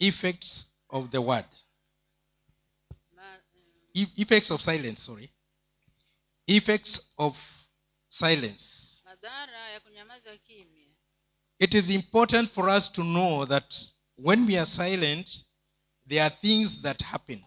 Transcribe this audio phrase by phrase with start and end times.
[0.00, 1.44] effects of the word.
[3.94, 5.30] E- effects of silence sorry.
[6.46, 7.36] Effects of
[8.08, 9.04] silence.
[11.58, 13.74] It is important for us to know that
[14.16, 15.28] when we are silent
[16.06, 17.44] there are things that happen.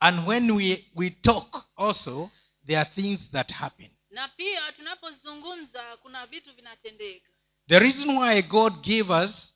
[0.00, 2.30] And when we, we talk also
[2.64, 7.30] there are things that happen na pia tunapozungumza kuna vitu vinatendeka.
[7.68, 9.54] The reason why god gave us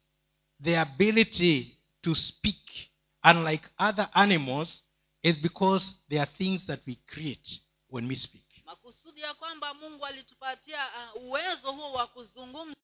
[0.62, 2.90] the ability to speak
[3.24, 4.84] unlike other animals
[5.22, 8.44] is because there are things that we create when we speak.
[8.64, 12.76] Makusudi ya kwamba mungu alitupatia uh, uwezo huo wa kuzungumza.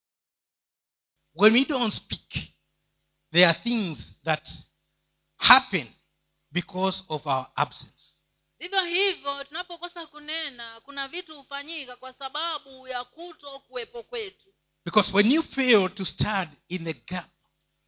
[1.35, 2.35] When we don't speak
[3.33, 4.49] there are things that
[5.37, 5.87] happen
[6.53, 8.10] because of our absence
[8.61, 14.49] vivyo hivyo tunapokosa kunena kuna vitu hufanyika kwa sababu ya kuto kuwepo kwetu.
[14.85, 17.31] Because when you fail to stand in the gap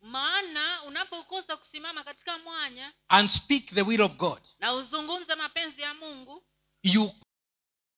[0.02, 5.94] maana unapokosa kusimama katika mwanya and speak the will of god na uzungumze mapenzi ya
[5.94, 6.42] mungu
[6.82, 7.12] you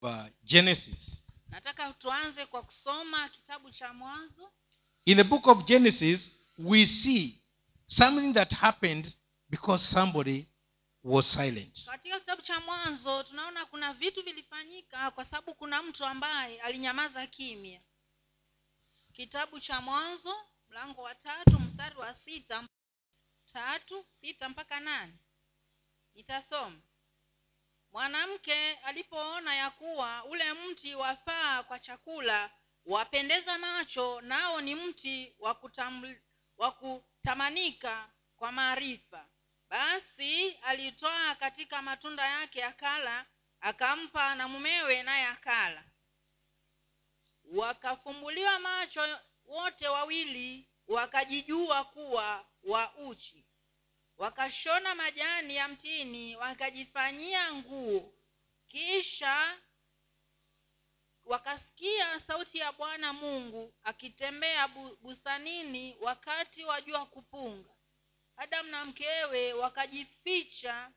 [0.02, 1.22] uh, genesis.
[1.48, 4.50] nataka tuanze kwa kusoma kitabu cha mwanzo.
[5.04, 6.20] In the book of genesis
[6.58, 7.38] we see
[7.86, 9.14] something that happened
[9.50, 10.46] because somebody
[11.04, 11.84] was silent.
[11.86, 17.80] Katika kitabu cha mwanzo tunaona kuna vitu vilifanyika kwa sababu kuna mtu ambaye alinyamaza kimya.
[19.12, 20.36] Kitabu cha mwanzo
[20.68, 22.68] mlango wa tatu mstari wa sita
[23.52, 25.12] tatu sita mpaka nane.
[26.14, 26.80] Nitasoma.
[27.92, 32.50] Mwanamke alipoona ya kuwa ule mti wafaa kwa chakula
[32.86, 36.18] wapendeza macho nao ni mti wa kutam-
[36.56, 39.28] wa kutamanika kwa maarifa
[39.78, 43.26] basi alitoa katika matunda yake akala
[43.60, 45.84] akampa na mumewe naye akala.
[47.44, 53.44] Wakafumbuliwa macho wote wawili wakajijua kuwa wa uchi.
[54.16, 58.12] Wakashona majani ya mtini wakajifanyia nguo.
[58.68, 59.58] Kisha
[61.24, 67.73] wakasikia sauti ya bwana mungu akitembea bu- bustanini wakati wa jua kupunga
[68.36, 70.90] adamu na mkewe wakajificha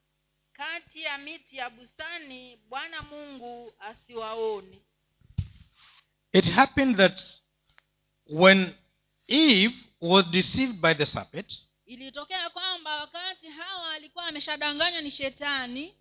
[0.53, 4.81] kati ya miti ya bustani bwana mungu asiwaone.
[6.33, 7.21] It happened that
[8.29, 8.75] when
[9.27, 15.95] eve was deceived by the serpent ilitokea kwamba wakati hawa alikuwa ameshadanganywa ni shetani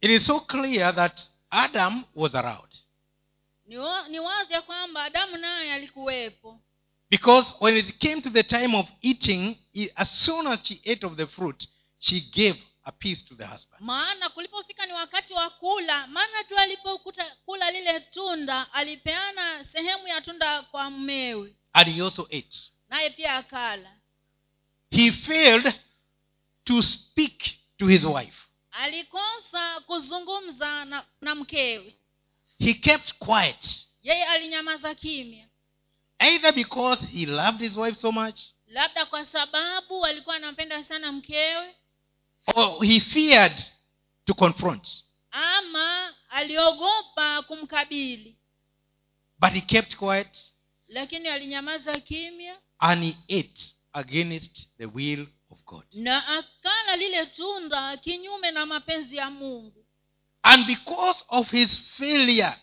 [0.00, 2.76] it is so clear that adam was around
[3.66, 3.76] ni,
[4.08, 6.60] ni wazi ya kwamba adamu naye alikuwepo
[7.10, 9.56] because when it came to the time of eating
[9.96, 11.66] as soon as she ate of the fruit
[11.98, 13.80] she gave a piece to the husband.
[13.82, 20.20] Maana kulipofika ni wakati wa kula maana tu alipokuta kula lile tunda alipeana sehemu ya
[20.20, 21.54] tunda kwa mmewe.
[21.72, 22.72] And he also ate.
[22.88, 23.90] Naye pia akala.
[24.90, 25.74] He failed
[26.64, 28.36] to speak to his wife.
[28.70, 31.94] Alikosa kuzungumza na, na mkewe.
[32.58, 33.86] He kept quiet.
[34.02, 35.47] Yeye alinyamaza kimya
[36.18, 41.74] either because he loved his wife so much labda kwa sababu alikuwa anampenda sana mkewe
[42.54, 43.62] or he feared
[44.24, 44.88] to confront.
[45.30, 48.36] ama aliogopa kumkabili.
[49.38, 50.38] But he kept quiet
[50.88, 55.84] lakini alinyamaza kimya and he ate against the will of god.
[55.92, 59.84] na akala lile tunda kinyume na mapenzi ya mungu.
[60.42, 62.54] And because of his failure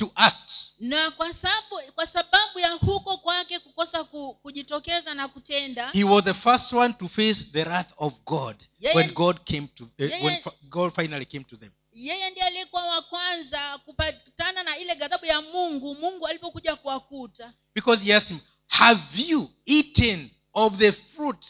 [0.00, 0.50] to act.
[0.78, 6.24] Na kwa sababu kwa sababu ya huko kwake kukosa ku, kujitokeza na kutenda he was
[6.24, 9.90] the first one to face the wrath of god Yeye- when god came to uh,
[9.98, 10.38] Yeye- when
[10.68, 11.70] god finally came to them.
[11.92, 17.52] yeye ndiye aliyekuwa wa kwanza kupatana na ile ghadhabu ya mungu mungu alipokuja kuwakuta.
[17.74, 21.46] Because he asked him have you eaten of the fruit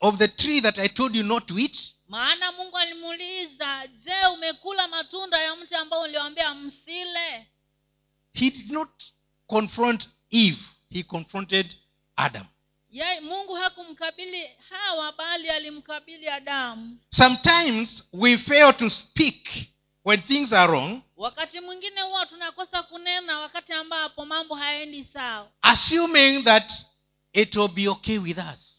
[0.00, 1.92] of the tree that i told you not to eat?
[2.08, 7.46] Maana mungu alimuuliza je umekula matunda ya mti ambao uliwambia msile?
[8.34, 8.90] He did not
[9.46, 10.58] confront eve
[10.90, 11.76] he confronted
[12.16, 12.46] adam.
[12.90, 16.98] Ye mungu hakumkabili hawa bali alimkabili adamu.
[17.10, 19.48] Sometimes we fail to speak
[20.04, 25.50] when things are wrong wakati mwingine huwa tunakosa kunena wakati ambapo mambo hayaendi sawa.
[25.62, 26.72] assuming that
[27.32, 28.75] it will be okay with us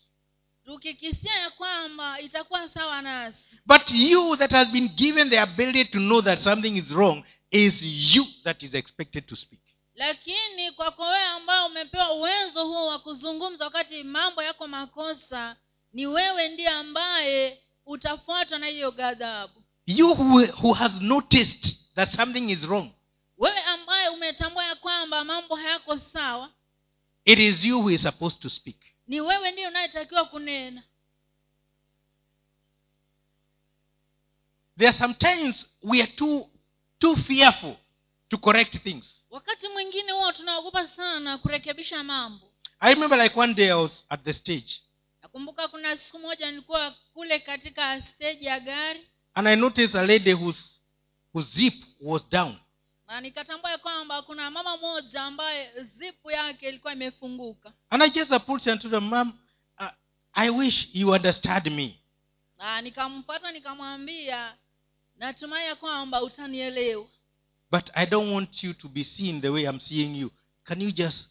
[0.67, 3.37] tukikisia ya kwamba itakuwa sawa nasi.
[3.65, 7.81] But you that has been given the ability to know that something is wrong is
[8.15, 9.59] you that is expected to speak.
[9.95, 15.55] Lakini kwako wewe ambao umepewa uwezo huo wa kuzungumza wakati mambo yako makosa
[15.93, 19.63] ni wewe ndiye ambaye utafuatwa na hiyo ghadhabu.
[19.85, 22.91] You who, who has noticed that something is wrong
[23.37, 26.49] wewe ambaye umetambua ya kwamba mambo hayako sawa
[27.25, 30.83] it is you who is supposed to speak ni wewe ndiye unayetakiwa kunena.
[34.77, 36.49] There are sometimes we are too
[36.99, 37.75] too fearful
[38.29, 39.23] to correct things.
[39.29, 42.51] Wakati mwingine huwa tunaogopa sana kurekebisha mambo.
[42.79, 44.81] I remember like one day i was at the stage.
[45.21, 49.07] Nakumbuka kuna siku moja nilikuwa kule katika stage ya gari.
[49.33, 50.63] And i noticed a lady whose
[51.33, 52.59] whose zip was down
[53.07, 57.73] na nikatambua ya kwamba kuna mama moja ambaye zipu yake ilikuwa imefunguka.
[57.89, 59.39] And i just approached and told her Mom,
[59.79, 59.87] uh,
[60.33, 61.99] i wish you understand me.
[62.57, 64.55] Na nikampata nikamwambia
[65.15, 67.07] natumai ya kwamba utanielewa.
[67.71, 70.31] But i don't want you to be seen the way i'm seeing you.
[70.63, 71.29] Can you just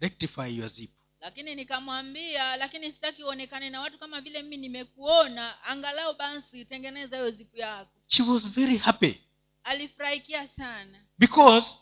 [0.00, 0.90] rectify your zip?
[1.20, 5.64] Lakini nikamwambia lakini sitaki uonekane na watu kama vile mimi nimekuona.
[5.64, 7.90] Angalau basi tengeneza hiyo zipu yako.
[8.06, 9.20] She was very happy.
[9.64, 11.76] Alifurahikia sana because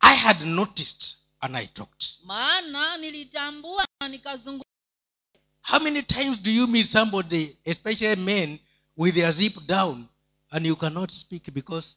[0.00, 2.04] i had noticed and i talked.
[2.24, 4.64] Maana nilitambua na nikazungumza.
[5.62, 8.58] How many times do you meet somebody especially men
[8.96, 10.08] with their zip down
[10.50, 11.96] and you cannot speak because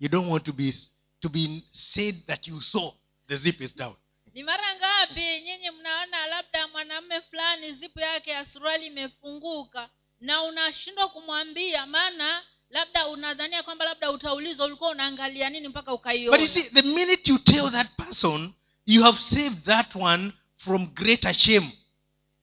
[0.00, 0.72] you don't want to be
[1.20, 2.92] to be said that you saw
[3.28, 3.94] the zip is down?
[4.34, 9.90] Ni mara ngapi nyinyi mnaona labda mwanamme fulani zipu yake ya suruali imefunguka
[10.20, 11.86] na unashindwa kumwambia?
[11.86, 12.42] Maana
[12.72, 17.30] labda unadhania kwamba labda utaulizwa ulikuwa unaangalia nini mpaka but you ukaiona see the minute
[17.30, 18.52] you tell that person
[18.86, 21.78] you have saved that one from greater shame.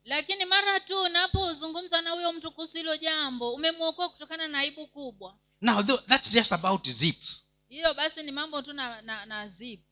[0.04, 5.36] Lakini mara tu unapozungumza na huyo mtu kuhusu hilo jambo umemwokoa kutokana na aibu kubwa.
[5.62, 7.44] Now that's just about zips.
[7.70, 9.90] Hiyo basi ni mambo tu na, na, na zipu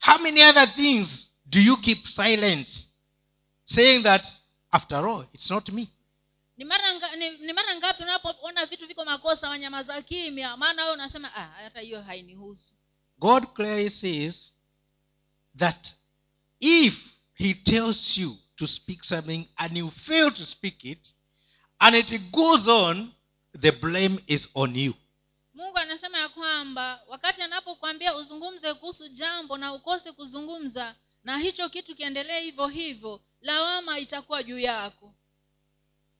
[0.00, 2.88] how many other things do you keep silence
[3.64, 4.26] saying that
[4.70, 5.88] after all it's not me
[6.58, 10.56] ni mara ni, ni mara ngapi unapoona vitu viko makosa wanyamaza kimya?
[10.56, 12.74] Maana wewe unasema ah, hata hiyo hainihusu.
[13.18, 14.52] God clearly says
[15.58, 15.94] that
[16.60, 16.94] if
[17.34, 21.14] he tells you to speak something and you fail to speak it
[21.78, 23.12] and it goes on
[23.60, 24.94] the blame is on you.
[25.54, 30.94] Mungu anasema ya kwamba wakati anapokwambia uzungumze kuhusu jambo na ukose kuzungumza
[31.24, 35.14] na hicho kitu kiendelee hivyo hivyo lawama itakuwa juu yako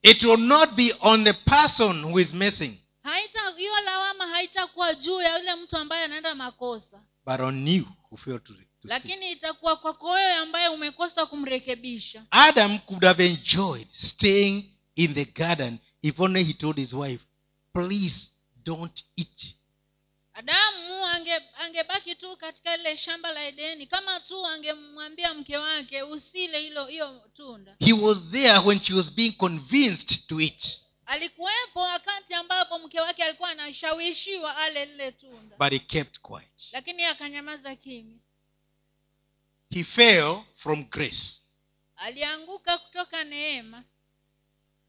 [0.03, 5.21] it will not be on the person who is missing haita hiyo lawama haitakuwa juu
[5.21, 7.03] ya yule mtu ambaye anaenda makosa.
[7.27, 12.25] but on you who fail to, to lakini itakuwa kwako wewe ambaye umekosa kumrekebisha.
[12.31, 14.65] Adam could have enjoyed staying
[14.97, 17.25] in the garden if only he told his wife
[17.73, 18.29] please
[18.65, 19.55] don't eat
[20.39, 23.87] adamu ange angebaki tu katika lile shamba la edeni.
[23.87, 27.77] Kama tu angemwambia mke wake usile hilo hiyo tunda.
[27.81, 30.81] He was there when she was being convinced to eat.
[31.07, 35.57] Alikuwepo wakati ambapo mke wake alikuwa anashawishiwa ale lile tunda.
[35.57, 36.73] But he kept quiet.
[36.73, 38.19] Lakini akanyamaza kimya.
[39.71, 41.39] He fell from grace.
[41.97, 43.85] Alianguka kutoka neema.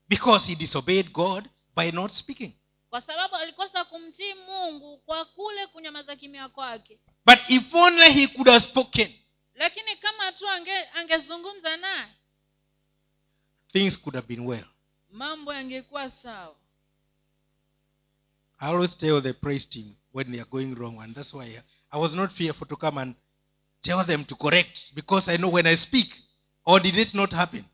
[0.10, 2.54] Because he disobeyed god by not speaking
[2.90, 7.00] kwa sababu alikosa kumtii mungu kwa kule kunyamaza kimya kwake.
[7.26, 9.14] But if only he could have spoken
[9.56, 12.08] lakini kama tu ange angezungumza naye
[13.74, 14.66] things could have been well.
[15.12, 16.56] mambo yangekuwa sawa.
[18.60, 22.00] I always tell the praise team when they are going wrong and that's why i
[22.00, 23.16] was not fearful to come and
[23.82, 26.08] tell them to correct because i know when i speak
[26.66, 27.66] or did it not happen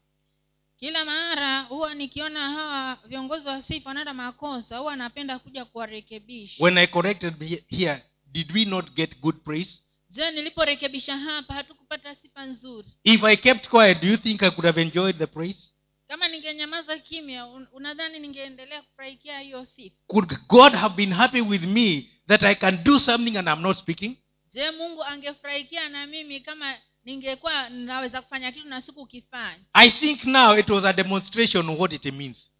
[0.85, 6.63] kila mara huwa nikiona hawa viongozi wa sifa wanaenda makosa huwa napenda kuja kuwarekebisha.
[6.63, 9.79] When i corrected here did we not get good praise?
[10.09, 12.87] Je niliporekebisha hapa hatukupata sifa nzuri?
[13.03, 15.73] If i kept quiet do you think i could have enjoyed the praise?
[16.07, 19.95] Kama ningenyamaza kimya unadhani ningeendelea kufurahikia hiyo sifa?
[20.07, 23.77] Could god have been happy with me that i can do something and i'm not
[23.77, 24.17] speaking?
[24.53, 26.73] Je mungu angefurahikia na mimi kama
[27.05, 31.79] ningekuwa naweza kufanya kitu na siku ukifanya i think now it was a demonstration of
[31.79, 32.51] what it means.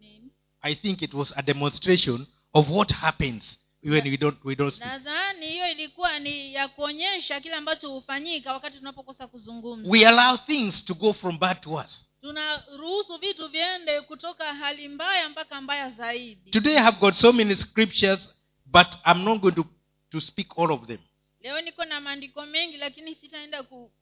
[0.00, 0.30] Nini?
[0.60, 4.88] i think it was a demonstration of what happens when we don't we don't speak.
[4.90, 9.90] Nadhani hiyo ilikuwa ni ya kuonyesha kile ambacho hufanyika wakati tunapokosa kuzungumza.
[9.90, 15.28] We allow things to go from bad to us tunaruhusu vitu viende kutoka hali mbaya
[15.28, 16.50] mpaka mbaya zaidi.
[16.50, 18.28] Today i have got so many scriptures
[18.66, 19.64] but i'm not going to,
[20.10, 20.98] to speak all of them
[21.44, 23.92] leo niko na maandiko mengi lakini sitaenda ku,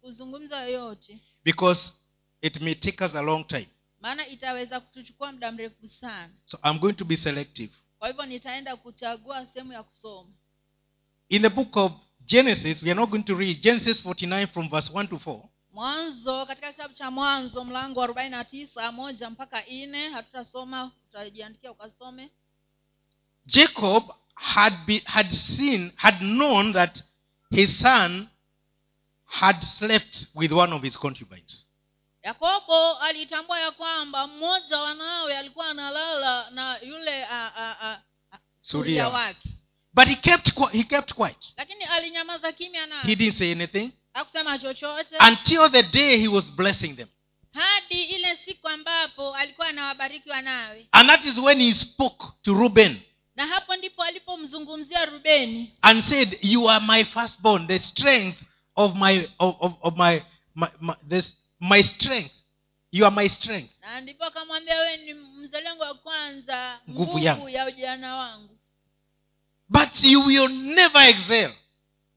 [0.00, 1.92] kuzungumza yoyote because
[2.42, 3.68] it may take us a long time.
[4.00, 6.32] Maana itaweza kutuchukua muda mrefu sana.
[6.46, 7.72] So i'm going to be selective.
[7.98, 10.30] Kwa hivyo nitaenda kuchagua sehemu ya kusoma.
[11.28, 11.92] In the book of
[12.24, 16.46] genesis we are not going to read genesis 49 from verse 1 to 4 mwanzo
[16.46, 22.30] katika kitabu cha mwanzo mlango wa arobaini na tisa moja mpaka nne hatutasoma utajiandikia ukasome.
[23.46, 27.02] Jacob had be, had seen had known that
[27.50, 28.28] his son
[29.24, 31.66] had slept with one of his concubines.
[32.22, 37.26] yakobo alitambua ya kwamba mmoja wanawe alikuwa analala na yule
[38.62, 39.48] suria wake
[39.94, 41.52] But he kept, he kept quiet.
[41.56, 46.94] lakini alinyamaza kimya He didn't say anything hakusema chochote until the day he was blessing
[46.96, 47.08] them.
[47.52, 53.00] hadi ile siku ambapo alikuwa anawabariki wanawe And that is when he spoke to Reuben
[53.36, 58.38] na hapo ndipo alipomzungumzia rubeni and said, You are my firstborn, the strength
[58.76, 60.22] of my of, of, of my,
[60.54, 62.32] my, my this my strength.
[62.92, 63.70] You are my strength.
[63.80, 68.58] na ndipo akamwambia wewe ni mzalengo wa kwanza Nguvu ya ujana wangu
[69.68, 71.52] But you will never excel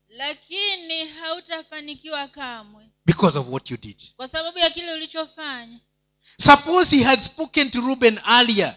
[0.10, 4.02] lakini hautafanikiwa kamwe because of what you did.
[4.18, 5.80] kwa sababu ya kile ulichofanya
[6.42, 8.76] Suppose he had spoken to ruben earlier.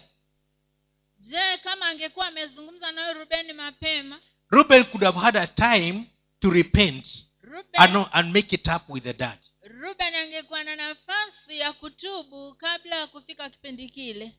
[1.29, 4.19] Je kama angekuwa amezungumza nawe rubeni mapema
[4.51, 6.05] Reuben could have had a time
[6.39, 7.07] to repent
[7.41, 9.39] ruben, and, and make it up with the dad.
[9.61, 14.31] ruben angekuwa na nafasi ya kutubu kabla ya kufika kipindi kile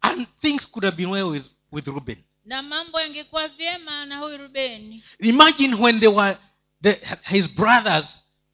[0.00, 4.36] And things could have been well with, with ruben na mambo yangekuwa vyema na huyu
[4.36, 6.38] rubeni Imagine when they were
[6.82, 8.06] the, his brothers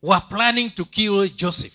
[0.02, 1.74] were planning to kill Joseph.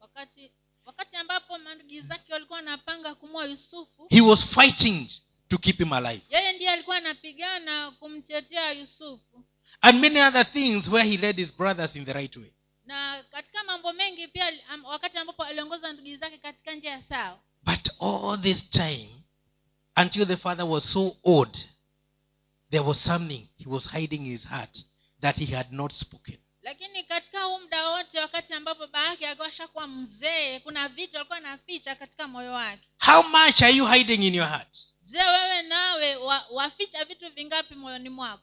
[0.00, 0.50] wakati
[0.84, 5.08] wakati ambapo mandugi zake walikuwa wanapanga kumua yusufu He was fighting
[5.54, 6.22] to keep him alive.
[6.30, 9.44] yeye ndiye alikuwa anapigana kumtetea yusufu
[9.80, 12.50] And many other things where he led his brothers in the right way.
[12.84, 14.52] na katika mambo mengi pia
[14.84, 19.10] wakati ambapo aliongoza ndugu zake katika njia sawa But all this time,
[19.96, 21.58] until the father was so old,
[22.70, 24.78] there was something he was hiding in his heart
[25.20, 26.38] that he had not spoken.
[26.62, 31.94] lakini katika huu muda wote wakati ambapo baba yake alikuwa mzee kuna vitu alikuwa anaficha
[31.94, 34.78] katika moyo wake How much are you hiding in your heart?
[35.06, 38.42] Je wewe nawe wa, waficha vitu vingapi moyoni mwako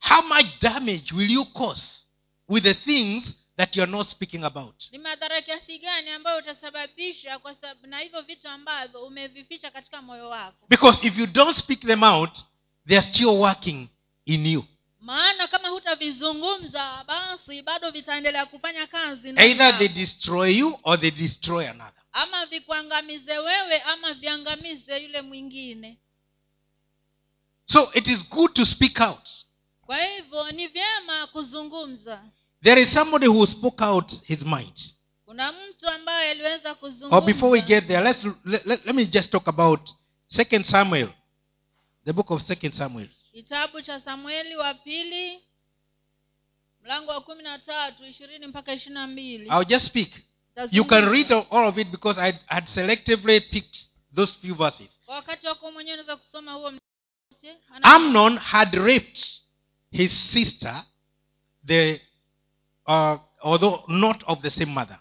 [0.00, 2.06] How much damage will you cause
[2.48, 4.74] with the things that you are not speaking about?
[4.92, 10.28] ni madhara kiasi gani ambayo utasababisha kwa sababu na hivyo vitu ambavyo umevificha katika moyo
[10.28, 12.38] wako Because if you don't speak them out,
[12.86, 13.88] they are still working
[14.26, 14.64] in you.
[15.00, 21.68] maana kama hutavizungumza basi bado vitaendelea kufanya kazi Either they destroy you or they destroy
[21.70, 21.97] another.
[22.12, 25.98] Ama vikuangamize wewe ama viangamize yule mwingine
[27.64, 29.28] So it is good to speak out.
[29.86, 32.24] kwa hivyo ni vyema kuzungumza
[32.62, 34.94] There is somebody who spoke out his mind.
[35.24, 36.76] kuna mtu ambaye aliweza
[37.10, 39.90] Or before we get there, let's let, let, let me just talk about
[40.26, 41.08] Second Samuel,
[42.04, 43.08] the book of Second Samuel.
[43.32, 45.40] kitabu cha samueli wa pili
[46.82, 50.10] mlango wa kumi na tatu ishirini mpaka ishiri na mbili I'll just speak.
[50.70, 54.88] You can read all of it because I had selectively picked those few verses.
[57.84, 59.40] Amnon had raped
[59.90, 60.74] his sister,
[61.64, 62.00] the
[62.86, 64.98] uh, although not of the same mother.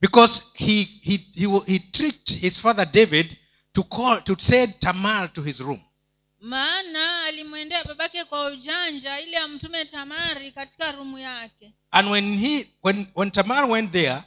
[0.00, 3.36] because he he he, he tricked his father david
[3.74, 5.80] to call to send tamar to his room
[6.40, 11.74] maana alimwendea babake kwa ujanja ili amtume tamari katika rumu yake.
[11.90, 14.22] And when he when when tamar went there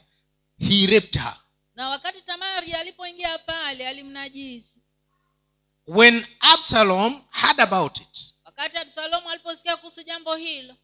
[0.60, 1.38] he raped her.
[1.76, 4.74] Na wakati tamari alipoingia pale alimnajisi.
[5.88, 10.76] When absalom heard about it wakati absalomu aliposikia kuhusu jambo hilo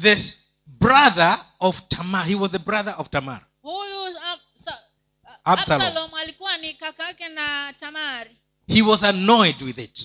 [0.00, 0.34] the
[0.66, 3.46] brother of tamar he was the brother of tamar.
[3.62, 4.78] huyu Ab- Sa-
[5.44, 5.82] Absalom.
[5.82, 8.36] absalom alikuwa ni kaka yake na tamari
[8.70, 10.00] he was annoyed with it.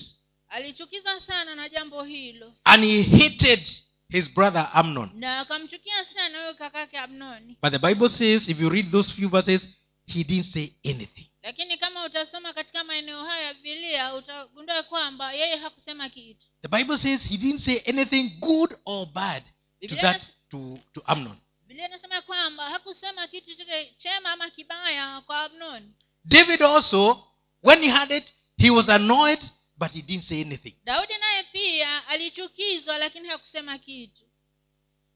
[0.48, 2.52] Alichukiza sana na jambo hilo.
[2.64, 3.70] And he hated
[4.08, 5.10] his brother amnon.
[5.14, 9.28] Na akamchukia sana huyo kakake abnoni but the bible says if you read those few
[9.28, 9.62] verses
[10.06, 11.26] he didn't say anything.
[11.42, 16.46] Lakini kama utasoma katika maeneo hayo ya bibilia utagundua kwamba yeye hakusema kitu.
[16.62, 19.42] The bible says he didn't say anything good or bad
[19.88, 21.36] to that to, to amnon.
[21.62, 25.92] Bibilia inasema kwamba hakusema kitu chochote chema ama kibaya kwa abnoni
[26.24, 27.24] David also,
[27.62, 28.24] when he had it,
[28.58, 29.38] he was annoyed,
[29.78, 30.74] but he didn't say anything.
[30.84, 34.22] daudi naye pia alichukizwa lakini hakusema kitu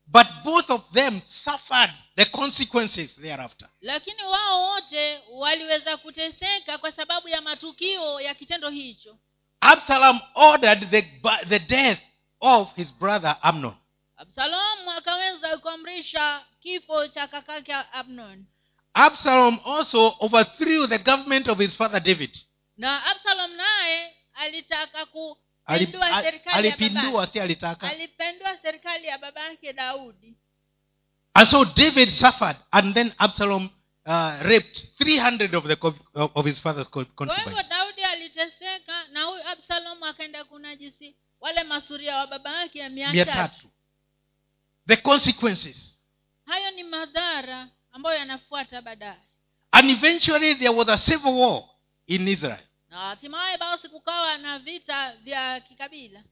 [0.07, 3.69] But both of them suffered the consequences thereafter.
[3.81, 9.19] lakini wao wote waliweza kuteseka kwa sababu ya matukio ya kitendo hicho
[9.61, 11.03] Absalom ordered the,
[11.49, 11.99] the death
[12.41, 13.75] of his brother Amnon.
[14.17, 18.45] absalomu akaweza kuamrisha kifo cha kakake amnon
[18.95, 22.39] Absalom also overthrew the government of his father David.
[22.81, 25.07] Na absalom naye alitaka
[25.67, 26.73] Ali- kupindua serikali
[27.33, 27.89] si alitaka.
[27.91, 30.35] Alipindua serikali ya babake daudi.
[31.35, 33.71] And so david suffered and then absalom
[34.07, 35.77] uh, raped 300 of the
[36.35, 37.69] of his father's concubines.
[37.69, 43.71] Daudi aliteseka na huyu absalom akaenda kunajisi wale masuria wa baba yake ya mia tatu.
[44.87, 45.97] The consequences.
[46.47, 49.21] Hayo ni madhara ambayo yanafuata baadaye.
[49.73, 51.65] And eventually there was a civil war
[52.07, 52.61] in israel
[52.91, 56.23] na hatimaye basi kukawa na vita vya kikabila.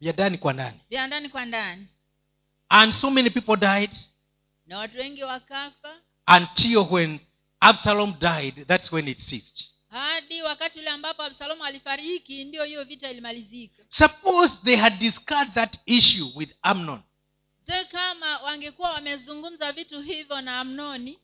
[0.00, 0.80] Vya ndani kwa ndani.
[0.90, 1.86] Vya ndani kwa ndani.
[2.68, 3.90] And so many people died.
[4.66, 5.96] Na watu wengi wakafa.
[6.36, 7.20] Until when
[7.60, 9.64] absalom died that's when it ceased.
[9.90, 13.82] Hadi wakati ule ambapo absalomu alifariki ndiyo hiyo vita ilimalizika.
[13.88, 17.02] Suppose they had discussed that issue with amnon.
[17.68, 21.18] Je kama wangekuwa wamezungumza vitu hivyo na amnoni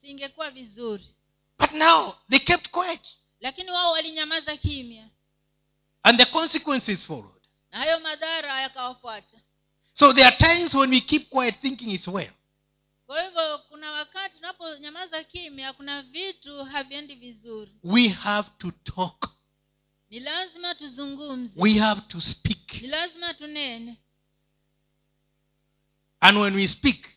[0.00, 1.14] singekuwa vizuri.
[1.58, 3.08] But now they kept quiet
[3.40, 5.08] lakini wao walinyamaza kimya.
[6.02, 7.42] And the consequences followed.
[7.70, 9.36] Na hayo madhara yakawafuata.
[9.92, 12.32] So there are times when we keep quiet thinking it's well.
[13.06, 17.72] Kwa hivyo kuna wakati tunaponyamaza kimya kuna vitu haviendi vizuri.
[17.84, 19.30] We have to talk.
[20.10, 21.52] Ni lazima tuzungumze.
[21.56, 22.82] We have to speak.
[22.82, 23.96] Ni lazima tunene.
[26.20, 27.08] And when we speak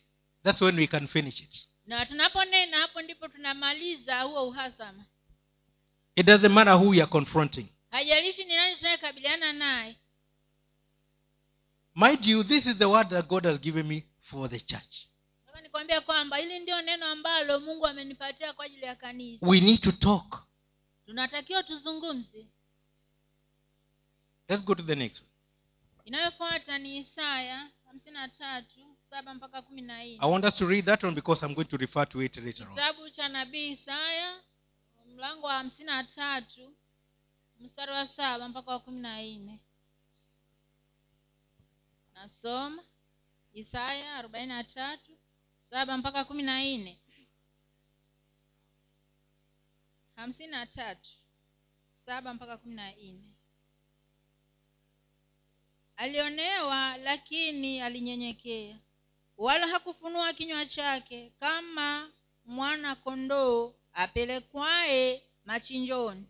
[0.44, 1.68] that's when we can finish it.
[1.86, 5.06] Na tunaponena hapo ndipo tunamaliza huo uhasama
[6.22, 7.68] it doesn't matter who you are confronting.
[7.92, 9.96] Haijalishi ni nani tunayekabiliana naye.
[11.96, 15.08] Mind you this is the word that god has given me for the church.
[15.64, 19.48] Nikwambia kwamba hili ndio neno ambalo mungu amenipatia kwa ajili ya kanisa.
[19.48, 20.44] We need to talk.
[21.06, 22.48] Tunatakiwa tuzungumze.
[24.50, 25.30] Let's go to the next one.
[26.06, 30.18] Inayofuata ni isaya hamsini na tatu saba mpaka kumi na nne.
[30.22, 32.68] I want us to read that one because i'm going to refer to it later
[32.68, 32.74] on.
[32.76, 34.40] Kitabu cha nabii isaya
[35.12, 36.76] mlango wa hamsini na tatu
[37.60, 39.60] mstari wa saba mpaka wa kumi na nne.
[42.14, 42.84] Nasoma
[43.54, 45.18] isaya arobaini na tatu
[45.70, 47.00] saba mpaka kumi na nne.
[50.16, 51.10] Hamsini na tatu
[52.06, 53.32] saba mpaka kumi na nne.
[55.96, 58.78] Alionewa lakini alinyenyekea
[59.38, 62.12] wala hakufunua kinywa chake kama
[62.46, 66.26] mwana kondoo apelekwaye machinjoni.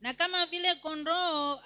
[0.00, 1.60] Na kama vile kondoo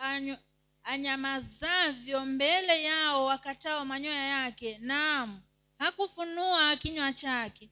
[0.84, 5.40] anyamazavyo mbele yao wakatao manyoya yake naam
[5.78, 7.70] hakufunua kinywa chake.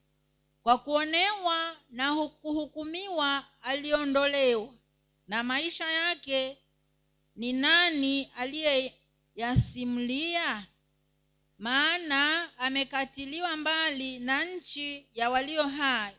[0.63, 4.75] Kwa kuonewa na kuhukumiwa aliondolewa.
[5.29, 6.59] Na maisha yake
[7.37, 10.67] ni nani aliyeyasimulia
[11.59, 16.17] maana amekatiliwa mbali na nchi ya walio hai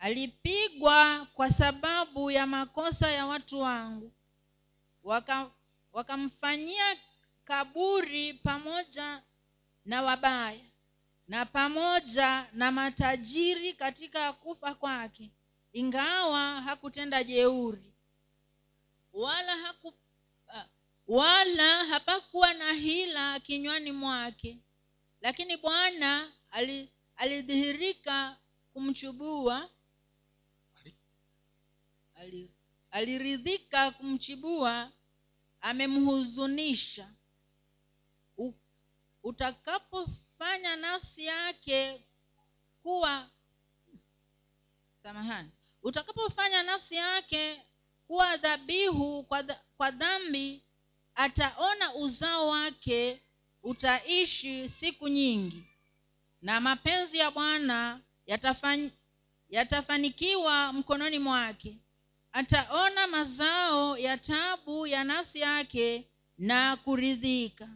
[0.00, 4.12] alipigwa kwa sababu ya makosa ya watu wangu.
[5.04, 5.50] Waka-
[5.92, 6.96] wakamfanyia
[7.44, 9.22] kaburi pamoja
[9.84, 10.60] na wabaya
[11.28, 15.30] na pamoja na matajiri katika kufa kwake
[15.72, 17.92] ingawa hakutenda jeuri.
[19.12, 19.94] Wala haku,
[20.54, 20.64] ah,
[21.08, 24.58] wala hapakuwa na hila kinywani mwake.
[25.20, 26.32] Lakini bwana
[27.16, 28.36] alidhihirika
[28.72, 29.68] kumchubua
[32.90, 34.92] aliridhika kumchibua
[35.60, 37.10] amemhuzunisha.
[39.22, 42.04] Utakapofanya nafsi yake
[42.82, 43.30] kuwa
[45.02, 45.50] samahani
[45.82, 47.62] utakapofanya nafsi yake
[48.06, 49.22] kuwa dhabihu
[49.78, 50.62] kwa, dhambi
[51.14, 53.22] ataona uzao wake
[53.62, 55.64] utaishi siku nyingi.
[56.42, 58.90] Na mapenzi ya bwana yatafan,
[59.50, 61.76] yatafanikiwa mkononi mwake
[62.32, 66.06] ataona mazao ya tabu ya nafsi yake
[66.38, 67.68] na kuridhika.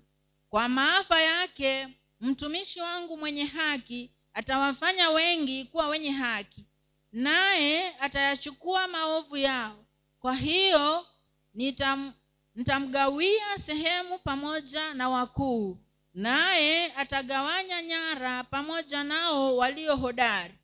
[0.50, 1.88] Kwa maafa yake
[2.20, 6.64] mtumishi wangu mwenye haki atawafanya wengi kuwa wenye haki
[7.12, 9.84] naye atayachukua maovu yao.
[10.20, 11.06] Kwa hiyo
[11.54, 12.12] nitam,
[12.54, 15.78] nitamgawia sehemu pamoja na wakuu
[16.14, 20.54] naye atagawanya nyara pamoja nao walio hodari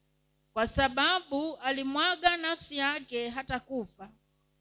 [0.61, 4.11] kwa sababu alimwaga nafsi yake hata kufa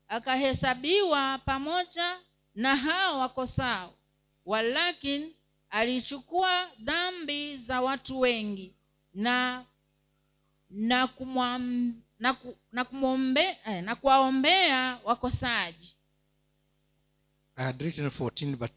[0.08, 2.20] akahesabiwa pamoja
[2.56, 3.94] na hao wakosao
[4.46, 5.36] walakini
[5.70, 8.74] alichukua dhambi za watu wengi
[9.14, 9.66] na
[10.70, 15.96] na kumwam, na, ku, na, kumwombe, eh, na kuwaombea wakosaji
[17.56, 18.72] I had written 14, but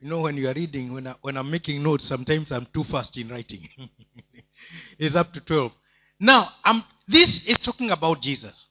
[0.00, 2.84] you know, when you are reading, when, I, when I'm making notes, sometimes I'm too
[2.84, 3.68] fast in writing.
[4.98, 5.72] it's up to 12.
[6.20, 8.68] Now, um, this is talking about Jesus.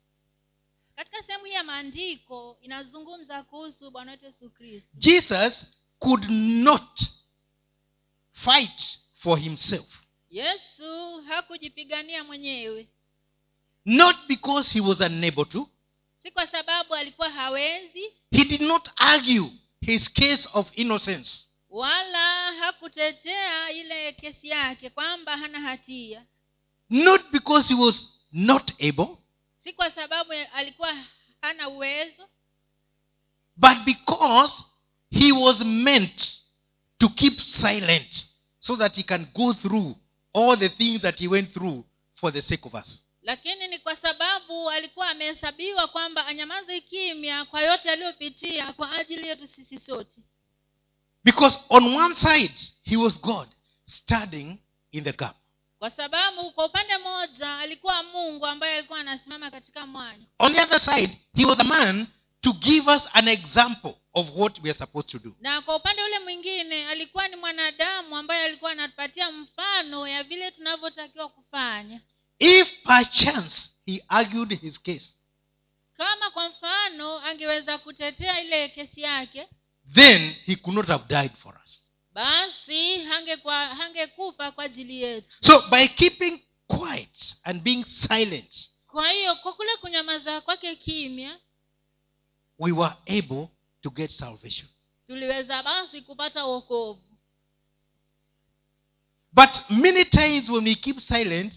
[0.96, 4.90] katika sehemu hii ya maandiko inazungumza kuhusu bwana wetu yesu kristo.
[4.94, 5.66] Jesus
[6.00, 6.30] could
[6.64, 7.00] not
[8.34, 9.88] fight for himself,
[10.30, 12.88] yesu hakujipigania mwenyewe.
[13.86, 15.70] Not because he was unable to,
[16.24, 18.04] si kwa sababu alikuwa hawezi.
[18.32, 19.52] He did not argue
[19.82, 21.46] his case of innocence.
[21.70, 26.26] Wala hakutetea ile kesi yake kwamba hana hatia
[26.90, 29.18] not because he was not able
[29.64, 30.96] si kwa sababu alikuwa
[31.42, 32.30] hana uwezo
[33.56, 34.64] but because
[35.12, 36.44] he was meant
[36.98, 38.28] to keep silent
[38.60, 39.96] so that he can go through
[40.34, 41.84] all the things that he went through
[42.16, 43.04] for the sake of us.
[43.22, 49.48] lakini ni kwa sababu alikuwa amehesabiwa kwamba anyamaze kimya kwa yote aliyopitia kwa ajili yetu
[49.48, 50.16] sisi sote.
[51.24, 53.48] Because on one side he was god
[53.86, 54.58] standing
[54.92, 55.36] in the gap
[55.84, 60.26] kwa sababu kwa upande mmoja alikuwa mungu ambaye alikuwa anasimama katika mwanya.
[60.40, 62.08] On the other side he was a man
[62.42, 65.36] to give us an example of what we are supposed to do.
[65.40, 71.30] Na kwa upande ule mwingine alikuwa ni mwanadamu ambaye alikuwa anatupatia mfano ya vile tunavyotakiwa
[71.30, 72.02] kufanya.
[72.40, 75.14] If perchance he argued his case
[75.98, 79.48] kama kwa mfano angeweza kutetea ile kesi yake
[79.94, 81.83] then he could not have died for us
[82.14, 83.00] basi
[83.78, 85.28] hangekufa kwa ajili yetu.
[85.48, 91.40] So by keeping quiet and being silent kwa hiyo kwa kule kunyamaza kwake kimya
[92.60, 93.48] we were able
[93.82, 94.68] to get salvation.
[95.08, 97.02] tuliweza basi kupata uokovu
[99.32, 101.54] but many times when we keep silent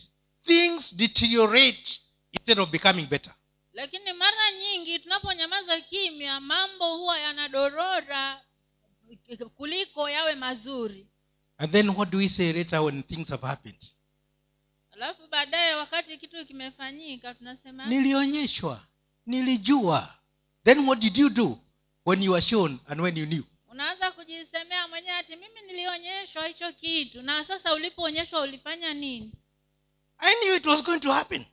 [0.47, 2.01] things deteriorate
[2.33, 3.35] instead of becoming better.
[3.73, 8.42] Lakini mara nyingi tunaponyamaza kimya mambo huwa yanadorora
[9.57, 11.07] kuliko yawe mazuri.
[11.59, 13.85] And then what do we say later when things have happened?
[14.92, 18.87] Alafu baadaye wakati kitu kimefanyika tunasema nilionyeshwa.
[19.27, 20.14] Nilijua.
[20.64, 21.59] Then what did you do
[22.07, 23.42] when you were shown and when you knew?
[23.71, 27.23] Unaanza kujisemea mwenyewe ati mimi nilionyeshwa hicho kitu.
[27.23, 29.33] Na sasa ulipoonyeshwa ulifanya nini?
[30.19, 31.45] I knew it was going to happen.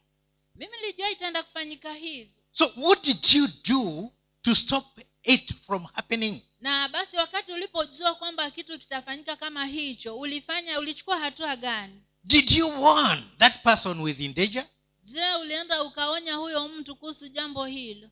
[0.56, 2.32] Mimi nilijua itaenda kufanyika hivi.
[2.52, 4.12] So what did you do
[4.42, 4.86] to stop
[5.24, 6.42] it from happening.
[6.62, 12.02] Na basi wakati ulipojua kwamba kitu kitafanyika kama hicho ulifanya ulichukua hatua gani?
[12.24, 14.66] Did you warn that person in danger?
[15.04, 18.10] Je ulienda ukaonya huyo mtu kuhusu jambo hilo?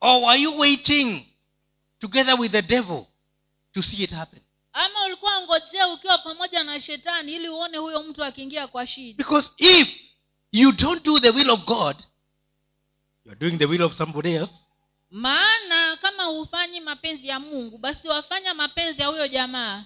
[0.00, 1.26] Or were you waiting
[1.98, 3.06] together with the devil
[3.72, 4.40] to see it happen?
[4.72, 9.16] Ama ulikuwa ngojea ukiwa pamoja na shetani ili uone huyo mtu akiingia kwa shida?
[9.16, 10.00] Because if
[10.52, 11.96] you don't do the will of god
[13.24, 14.54] you're doing the will of somebody else
[15.10, 19.84] maana kama hufanyi mapenzi ya mungu basi wafanya mapenzi ya huyo jamaa.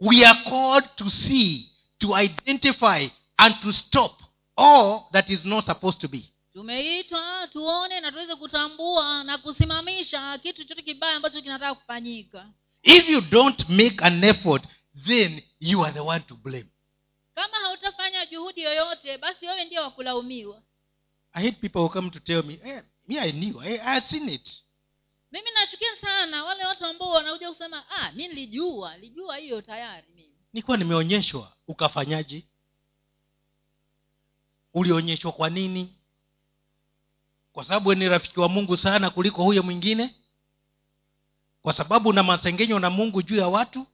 [0.00, 4.22] We are called to see to identify and to stop
[4.56, 6.28] all that is not supposed to be.
[6.52, 12.46] Tumeitwa tuone na tuweze kutambua na kusimamisha kitu chote kibaya ambacho kinataka kufanyika.
[12.82, 14.64] If you don't make an effort
[15.06, 16.68] then you are the one to blame.
[17.34, 20.62] Kama hautafanya juhudi yoyote basi wewe ndiye wakulaumiwa
[21.34, 24.04] i hate people who come to tell me eh, me i knew I, I had
[24.04, 24.62] seen it.
[25.32, 30.34] Mimi nachukia sana wale watu ambao wanakuja kusema ah mi nilijua lijua hiyo tayari mimi.
[30.52, 32.46] Nilikuwa nimeonyeshwa ukafanyaje?
[34.74, 35.94] Ulionyeshwa kwa nini?
[37.52, 40.14] Kwa sababu ni rafiki wa mungu sana kuliko huyo mwingine?
[41.62, 43.86] Kwa sababu una masengenyo na mungu juu ya watu?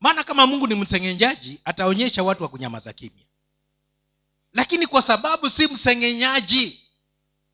[0.00, 3.24] Maana kama mungu ni msengenyaji ataonyesha watu wa kunyamaza kimya.
[4.52, 6.89] Lakini kwa sababu si msengenyaji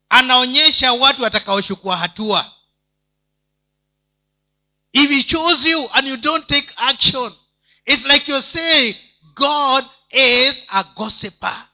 [0.08, 2.52] anaonyesha watu watakaochukua hatua.
[4.92, 7.32] If he chose you and you don't take action
[7.86, 8.96] it's like you're saying
[9.34, 11.68] god is a gossiper.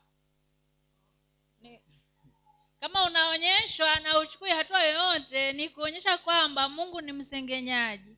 [2.80, 8.16] Kama unaonyeshwa na uchukui hatua yoyote ni kuonyesha kwamba mungu ni msengenyaji.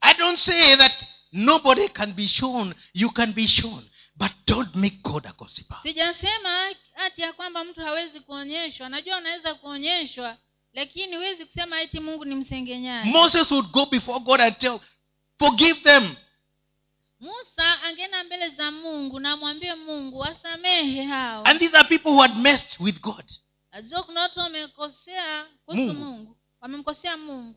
[0.00, 0.92] I don't say that
[1.32, 5.78] nobody can be shown you can be shown but don't make god a gossiper.
[5.82, 8.88] Sijasema hati ya kwamba mtu hawezi kuonyeshwa.
[8.88, 10.36] Najua unaweza kuonyeshwa
[10.72, 13.10] lakini huwezi kusema eti mungu ni msengenyaji.
[13.10, 14.80] Moses would go before god and tell
[15.38, 16.14] forgive them.
[17.20, 21.44] Musa angeenda mbele za mungu na amwambie mungu wasamehe hao.
[21.44, 23.24] And these are people who had messed with god.
[24.06, 26.36] Kuna watu wamekosea kuhusu Mungu.
[26.60, 27.54] wamemkosea mungu.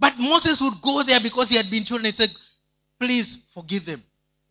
[0.00, 2.36] But moses would go there because he had been told and he said
[2.98, 4.00] please forgive them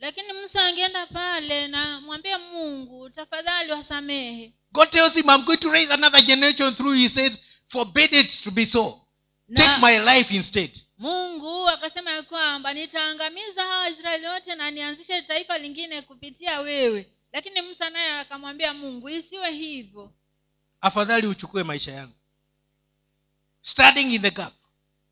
[0.01, 4.53] lakini musa angeenda pale na mwambie mungu tafadhali wasamehe.
[4.71, 7.33] God tells him i'm going to raise another generation through he says
[7.67, 9.01] forbid it to be so.
[9.47, 10.71] Na take my life instead.
[10.97, 17.07] Mungu akasema ya kwamba nitaangamiza hawa israeli wote na nianzishe taifa lingine kupitia wewe.
[17.33, 20.11] Lakini musa naye akamwambia mungu isiwe hivyo.
[20.81, 22.13] Afadhali uchukue maisha yangu.
[23.61, 24.53] Standing in the gap.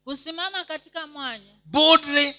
[0.03, 1.55] Kusimama katika mwanya.
[1.65, 2.35] Boldly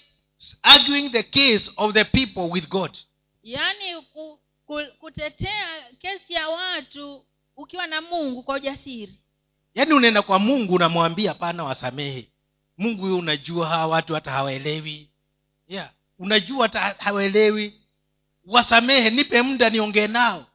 [0.63, 2.97] arguing the case of the people with god.
[3.43, 5.67] Yaani ku, ku, kutetea
[5.99, 7.25] kesi ya watu
[7.55, 9.19] ukiwa na mungu kwa ujasiri.
[9.75, 12.27] Yaani unaenda kwa mungu unamwambia pana wasamehe.
[12.77, 15.09] Mungu huyo unajua hawa watu hata hawaelewi.
[15.67, 15.91] Yeah.
[16.19, 17.81] Unajua hata hawaelewi.
[18.45, 20.45] Wasamehe nipe muda niongee nao.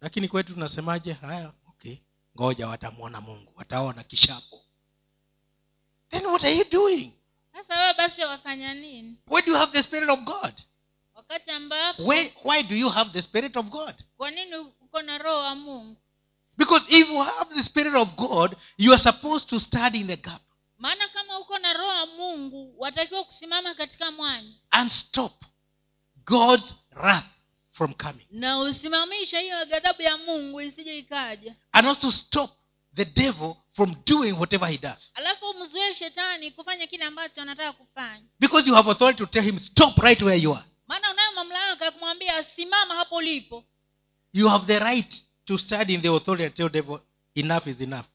[0.00, 1.12] Lakini kwetu tunasemaje?
[1.12, 1.96] Haya okay.
[2.36, 4.64] Ngoja watamwona mungu wataona kishapo.
[6.10, 7.17] Then what are you doing
[7.58, 9.16] sasa wewe basi wafanya nini?
[9.28, 10.54] Do you have the spirit of god
[11.14, 13.94] wakati ambapo why, why do you have the spirit of god?
[14.16, 15.96] kwa nini uko na roho wa mungu?
[16.56, 20.16] Because if you have the spirit of god you are supposed to study in the
[20.16, 20.42] gap.
[20.78, 24.52] Maana kama uko na roho wa mungu watakiwa kusimama katika mwanya.
[24.70, 25.44] And stop
[26.24, 27.24] god's wrath
[27.72, 28.26] from coming.
[28.30, 31.54] Na usimamishe hiyo ghadhabu ya mungu isije ikaja.
[31.72, 32.50] And also stop
[32.94, 35.12] the devil from doing whatever he does.
[35.14, 38.26] Alafu umzuie shetani kufanya kile ambacho anataka kufanya.
[38.40, 40.64] Because you have authority to tell him stop right where you are.
[40.88, 43.64] Maana unayo mamlaka ya kumwambia simama hapo ulipo.
[44.32, 47.00] You have the right to stand in the authority and tell devil
[47.34, 48.06] enough is enough.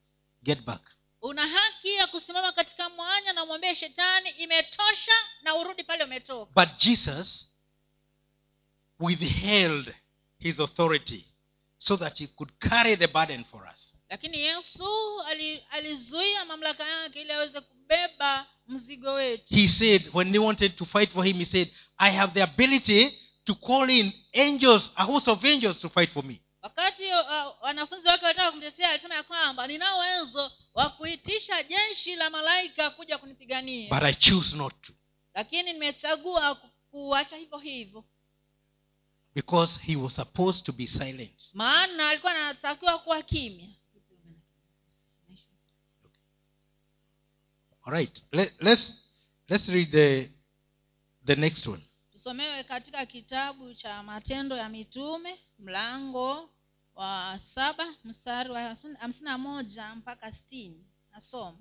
[0.44, 0.82] Get back.
[1.22, 6.52] Una haki ya kusimama katika mwanya na umwambie shetani imetosha na urudi pale umetoka.
[6.66, 7.48] But jesus
[9.00, 9.94] withheld
[10.40, 11.26] his authority
[11.78, 17.22] so that he could carry the burden for us lakini yesu ali- alizuia mamlaka yake
[17.22, 19.56] ili aweze kubeba mzigo wetu.
[19.56, 23.20] He said when they wanted to fight for him he said i have the ability
[23.44, 26.42] to call in angels a host of angels to fight for me.
[26.62, 32.30] Wakati uh, wanafunzi wake wataka kumtetea alisema ya kwamba ninao uwezo wa kuitisha jeshi la
[32.30, 33.90] malaika kuja kunipigania.
[33.90, 34.94] But i choose not to.
[35.34, 36.56] Lakini nimechagua
[36.92, 38.04] kuacha hivyo hivyo.
[39.36, 41.50] Because he was supposed to be silent.
[41.54, 43.68] Maana alikuwa anatakiwa kuwa kimya
[47.92, 48.22] right.
[48.32, 48.92] Let, let's
[49.50, 50.30] let's read the
[51.26, 51.82] the next one.
[52.12, 56.50] Tusomewe katika kitabu cha matendo ya mitume mlango
[56.96, 58.62] wa saba mstari wa
[59.00, 60.86] hamsini na moja mpaka sitini.
[61.12, 61.58] Nasoma.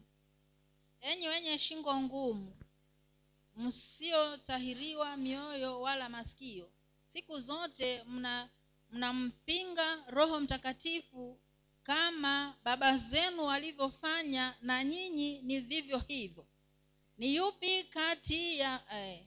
[1.01, 2.53] Enyi wenye shingo ngumu
[3.57, 6.69] msiotahiriwa mioyo wala masikio
[7.13, 8.49] siku zote mna
[8.91, 11.39] mnampinga roho mtakatifu
[11.85, 16.47] kama baba zenu walivyofanya na nyinyi ni vivyo hivyo.
[17.19, 19.21] Ni yupi kati ya eh,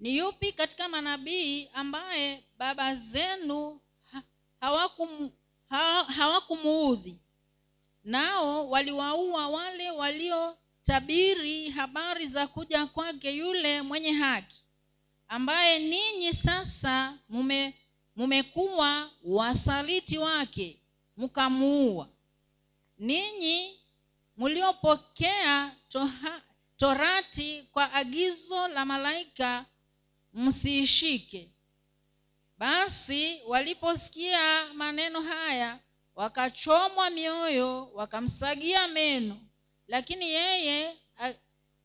[0.00, 3.80] ni yupi katika manabii ambaye baba zenu
[4.12, 4.22] ha-
[4.60, 5.30] hawakum-
[5.68, 7.18] ha- hawakumuudhi?
[8.04, 14.56] Nao waliwaua wale waliotabiri habari za kuja kwake yule mwenye haki
[15.28, 17.74] ambaye ninyi sasa mume
[18.16, 20.78] mumekuwa wasaliti wake
[21.18, 22.08] mkamuua.
[22.98, 23.80] Ninyi
[24.36, 25.72] mliopokea
[26.76, 29.66] torati kwa agizo la malaika
[30.32, 31.50] msiishike.
[32.58, 35.78] Basi waliposikia maneno haya
[36.14, 39.40] wakachomwa mioyo wakamsagia meno.
[39.88, 40.96] Lakini yeye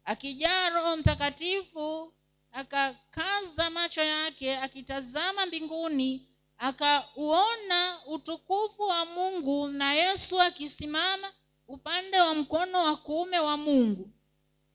[0.05, 2.13] akijaa roho mtakatifu
[2.51, 11.31] akakaza macho yake akitazama mbinguni akauona utukufu wa mungu na yesu akisimama
[11.67, 14.09] upande wa mkono wa kuume wa mungu.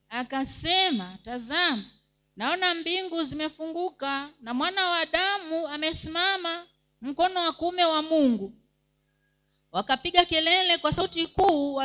[0.09, 1.85] Akasema tazama
[2.37, 6.67] naona mbingu zimefunguka na mwana wa damu amesimama
[7.03, 8.53] mkono wa kuume wa mungu.
[9.73, 11.81] Wakapiga kelele kwa sauti kuu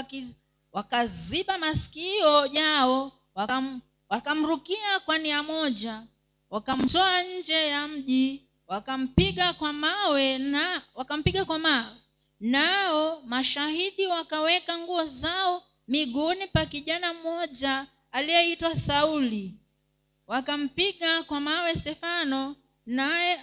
[0.71, 6.03] wakaziba masikio yao wakam, wakamrukia kwa nia moja
[6.49, 11.95] wakamtoa nje ya mji wakampiga kwa mawe na wakampiga kwa mawe
[12.39, 19.55] nao mashahidi wakaweka nguo zao miguuni pa kijana mmoja aliyeitwa sauli.
[20.27, 22.55] Wakampiga kwa mawe stefano
[22.85, 23.39] naye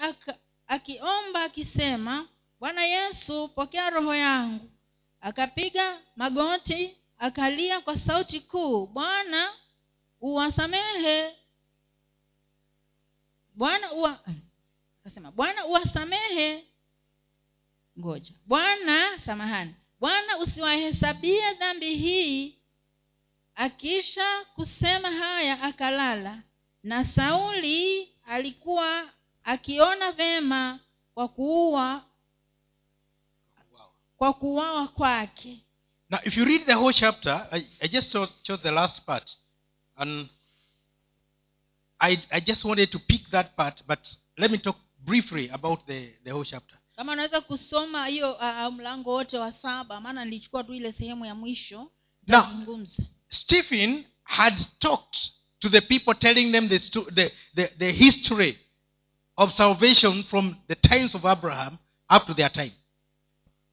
[0.67, 2.29] akiomba akisema
[2.61, 4.71] bwana yesu pokea roho yangu.
[5.21, 9.53] Akapiga magoti akalia kwa sauti kuu bwana
[10.21, 11.37] uwasamehe.
[13.55, 14.19] Bwana uwa
[15.01, 16.65] akasema bwana uwasamehe.
[17.99, 18.33] Ngoja.
[18.47, 19.75] Bwana samahani.
[20.01, 22.57] Bwana usiwahesabie dhambi hii.
[23.55, 26.43] Akisha kusema haya akalala.
[26.83, 29.09] Na sauli alikuwa
[29.45, 30.81] akiona vema
[31.15, 32.05] kwa kuua
[34.17, 35.59] kwa kuuawa kwake.
[36.11, 39.31] Now if you read the whole chapter i, I just chose the last part
[39.97, 40.29] and
[41.99, 43.99] I, I just wanted to pick that part but
[44.37, 46.79] let me talk briefly about the, the whole chapter.
[46.97, 51.35] Kama unaweza kusoma hiyo uh, mlango wote wa saba maana nilichukua tu ile sehemu ya
[51.35, 51.91] mwisho
[52.29, 52.87] Now-
[53.29, 55.19] stephen had talked
[55.59, 56.79] to the people telling them the,
[57.15, 58.59] the, the, the history
[59.37, 61.79] of salvation from the times of abraham
[62.17, 62.73] up to their time.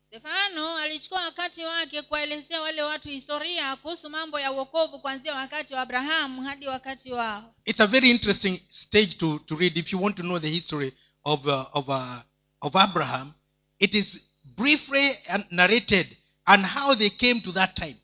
[0.08, 5.82] Stefano alichukua wakati wake kuwaelezea wale watu historia kuhusu mambo ya uokovu kuanzia wakati wa
[5.82, 7.56] abrahamu hadi wakati wao.
[7.66, 10.94] It's a very interesting stage to, to read if you want to know the history
[11.28, 12.22] of, uh, of, uh,
[12.62, 13.34] of Abraham.
[13.80, 14.20] It is
[14.56, 15.12] briefly
[15.52, 16.08] narrated
[16.46, 17.98] and how they came to that time.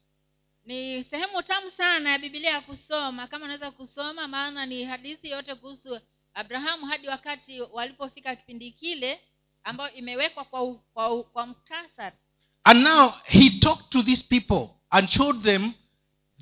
[0.66, 5.56] ni sehemu tamu sana ya bibilia ya kusoma kama unaweza kusoma maana ni hadithi yote
[5.56, 6.00] kuhusu
[6.34, 9.20] abrahamu hadi wakati walipofika kipindi kile
[9.64, 12.16] ambayo imewekwa kwa, kwa, kwa muktasari
[12.66, 15.74] And now he talked to these people and showed them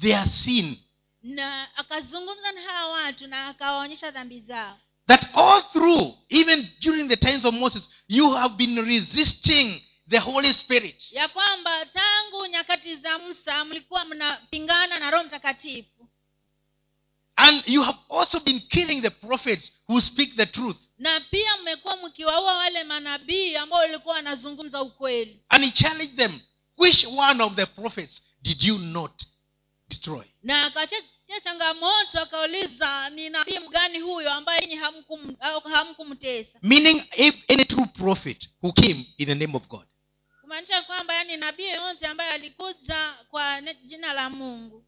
[0.01, 0.77] their sin.
[1.23, 4.77] na akazungumza na hawa watu na akawaonyesha dhambi zao
[5.11, 10.53] That all through, even during the times of Moses, you have been resisting the Holy
[10.53, 11.03] Spirit.
[11.11, 16.07] ya kwamba tangu nyakati za musa mlikuwa mnapingana na roho mtakatifu
[17.35, 20.77] And you have also been killing the prophets who speak the truth.
[20.97, 26.39] na pia mmekuwa mkiwaua wale manabii ambao walikuwa wanazungumza ukweli And he challenged them,
[26.77, 29.23] which one of the prophets did you not
[29.89, 30.23] destroy?
[30.43, 30.69] na
[31.31, 34.81] akachacha changamoto akauliza ni nabii mgani huyo ambaye nyinyi
[35.73, 39.85] hamkumtesa Meaning, if any true prophet who came in the name of God.
[40.41, 44.85] kumaanisha kwamba yani nabii yoyote ambaye alikuja kwa jina la mungu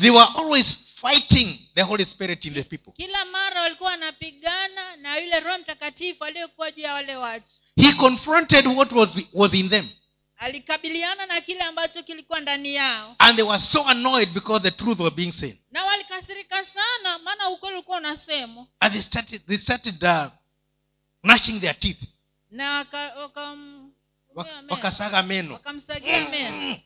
[0.00, 2.92] They were always fighting the Holy Spirit in the people.
[2.92, 8.66] kila mara walikuwa wanapigana na yule roho mtakatifu aliyekuwa juu ya wale watu He confronted
[8.66, 9.88] what was, was in them.
[10.44, 13.16] Alikabiliana na kile ambacho kilikuwa ndani yao.
[13.18, 17.48] And they were so annoyed because the truth was being seen na walikasirika sana maana
[17.48, 20.26] ukweli ulikuwa unasemwa And they started, they started uh,
[21.24, 22.02] gnashing their teeth.
[22.50, 23.14] na waka-
[24.68, 25.52] Wakasaga meno.
[25.52, 26.80] wakamsagia meno.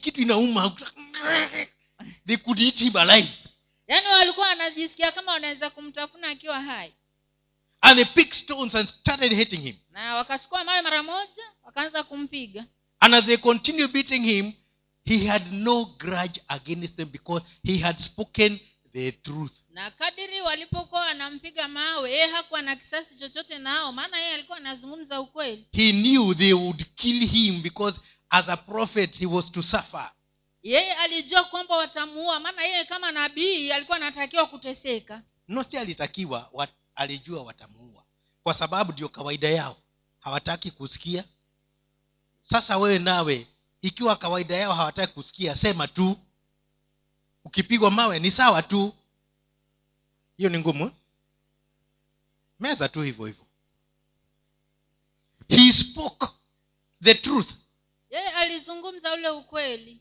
[0.00, 0.76] Kitu inauma.
[2.26, 3.28] They could eat him alive.
[3.88, 6.92] Yaani walikuwa wanajisikia kama wanaweza kumtafuna akiwa hai
[7.84, 9.76] and they picked stones and started hitting him.
[9.92, 12.64] Na wakachukua mawe mara moja wakaanza kumpiga.
[13.00, 14.52] And as they continued beating him
[15.04, 18.60] he had no grudge against them because he had spoken
[18.92, 19.52] the truth.
[19.70, 25.20] Na kadiri walipokuwa wanampiga mawe yeye hakuwa na kisasi chochote nao maana yeye alikuwa anazungumza
[25.20, 25.66] ukweli.
[25.72, 30.10] He knew they would kill him because as a prophet he was to suffer.
[30.62, 35.22] Yeye alijua kwamba watamuua maana yeye kama nabii alikuwa anatakiwa kuteseka.
[35.48, 38.04] No si alitakiwa wat, alijua watamuua.
[38.42, 39.76] Kwa sababu ndio kawaida yao.
[40.20, 41.24] Hawataki kusikia.
[42.50, 43.46] Sasa wewe nawe
[43.82, 46.18] ikiwa kawaida yao hawataki kusikia sema tu.
[47.44, 48.94] Ukipigwa mawe ni sawa tu.
[50.36, 50.92] Hiyo ni ngumu eh?
[52.60, 53.44] meza tu hivyo hivyo.
[55.48, 56.26] He spoke
[57.02, 57.48] the truth.
[58.10, 60.00] Yeye alizungumza ule ukweli.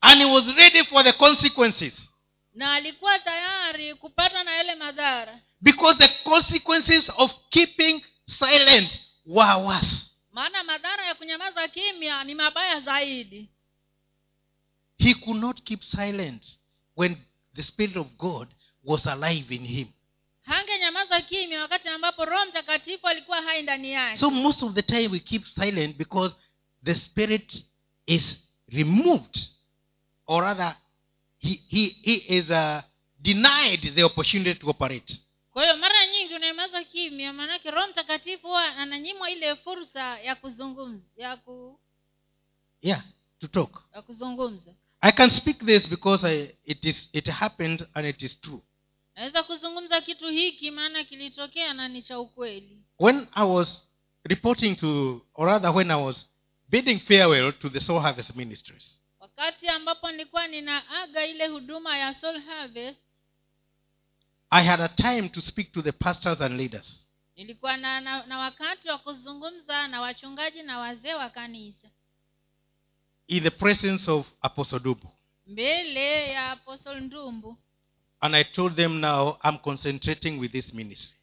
[0.00, 2.09] And he was ready for the consequences
[2.54, 5.40] na alikuwa tayari kupata na yale madhara.
[5.62, 10.10] Because the consequences of keeping silent were worse.
[10.32, 13.48] Maana madhara ya kunyamaza kimya ni mabaya zaidi.
[14.98, 16.58] He could not keep silent
[16.96, 17.16] when
[17.54, 18.48] the spirit of god
[18.84, 19.88] was alive in him.
[20.42, 24.18] Hangenyamaza kimya wakati ambapo roho mtakatifu alikuwa hai ndani yake.
[24.18, 26.34] So most of the time we keep silent because
[26.84, 27.64] the spirit
[28.06, 29.38] is removed
[30.26, 30.76] or rather
[31.40, 32.82] he, he, he is uh,
[33.22, 35.20] denied the opportunity to operate.
[35.52, 41.04] Kwa hiyo mara nyingi unanyamaza kimya maanake roho mtakatifu huwa ananyimwa ile fursa ya kuzungumza
[41.16, 41.80] ya, ku,
[42.82, 43.02] yeah
[43.40, 43.82] to talk.
[43.94, 44.74] ya kuzungumza.
[45.00, 48.60] I can speak this because I, it is it happened and it is true.
[49.16, 52.78] Naweza kuzungumza kitu hiki maana kilitokea na ni cha ukweli.
[52.98, 53.82] When i was
[54.24, 56.26] reporting to or rather when i was
[56.68, 58.99] bidding farewell to the soul harvest ministries
[59.40, 63.00] wakati ambapo nilikuwa ninaaga ile huduma ya soul harvest
[64.50, 67.06] i had a time to speak to the pastors and leaders.
[67.36, 71.88] nilikuwa na, na, na wakati wa kuzungumza na wachungaji na wazee wa kanisa.
[73.26, 75.08] In the presence of apostle dubu
[75.46, 77.56] mbele ya apostle ndumbu
[78.20, 81.16] and i told them now i'm concentrating with this ministry.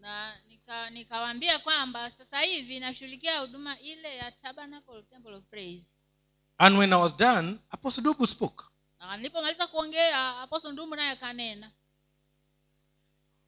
[0.00, 5.86] Na nika- kwamba sasa hivi nashughulikia huduma ile ya tabernacle temple of praise
[6.58, 8.64] and when i was done apostle dubu spoke.
[9.16, 11.70] Nilipomaliza kuongea apostle ndumbu naye akanena.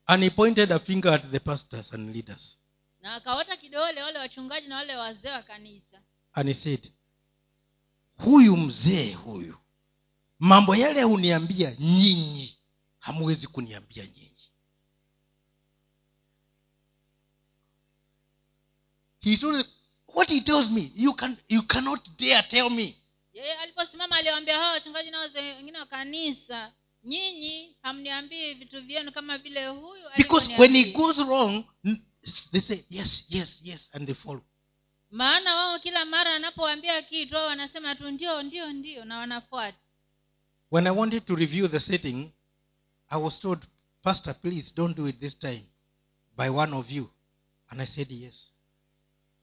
[0.07, 2.57] And he pointed a finger at the pastors and leaders.
[3.01, 6.01] Na akawata kidole wale wachungaji na wale wazee wa kanisa.
[6.33, 6.93] And he said
[8.25, 9.59] huyu mzee huyu
[10.39, 12.59] mambo yale huniambia nyinyi
[12.99, 14.51] hamwezi kuniambia nyinyi.
[19.21, 19.67] He told
[20.17, 22.97] what he tells me you, can, you cannot dare tell me.
[23.35, 26.73] Yeye aliposimama aliwaambia hawa wachungaji na wazee wengine wa kanisa.
[27.05, 31.65] Nyinyi hamniambii vitu vyenu kama vile huyu because when he goes wrong
[32.53, 34.43] they say yes yes yes and they follow.
[35.11, 39.79] Maana wao kila mara anapowaambia kitu wao wanasema tu ndio ndio ndio na wanafuata.
[40.71, 42.31] When i wanted to review the setting
[43.09, 43.67] i was told
[44.03, 45.65] pastor please don't do it this time
[46.37, 47.11] by one of you.
[47.69, 48.53] And i said yes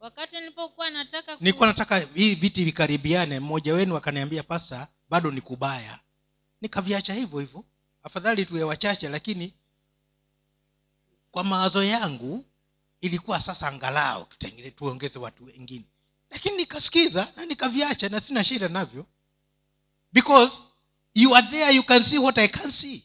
[0.04, 5.42] wakati nilipokuwa nataka ku- nilikuwa nataka hii viti vikaribiane mmoja wenu akaniambia pasa bado ni
[5.42, 6.00] kubaya.
[6.62, 7.64] Nikaviacha hivyo hivyo.
[8.04, 9.54] Afadhali tuwe wachache lakini
[11.32, 12.46] kwa mawazo yangu
[13.02, 15.86] ilikuwa sasa angalau tutengene tuongeze watu wengine.
[16.32, 19.06] Lakini nikasikiza na nikaviacha na sina shida navyo.
[20.14, 20.58] Because
[21.14, 23.04] you are there you can see what i can see.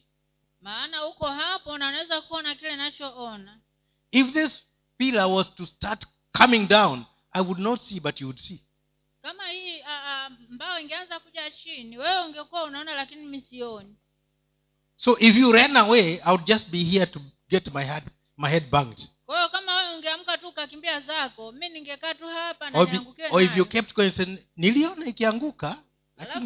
[0.61, 3.59] Maana uko hapo na unaweza kuona kile nachoona
[4.11, 4.61] if this
[4.97, 8.59] pillar was to start coming down i would not see but you would see.
[9.21, 13.95] Kama hii a, mbao ingeanza kuja chini wewe ungekuwa unaona lakini misioni
[14.95, 17.19] so if you ran away i would just be here to
[17.49, 18.03] get my head
[18.37, 19.07] my head banged.
[19.25, 22.91] Kwa hiyo kama wewe ungeamka tu ukakimbia zako mi ningekaa tu hapa na or, if-
[22.91, 25.77] niangukiwe or if you kept going niliona ikianguka
[26.19, 26.41] "Ah,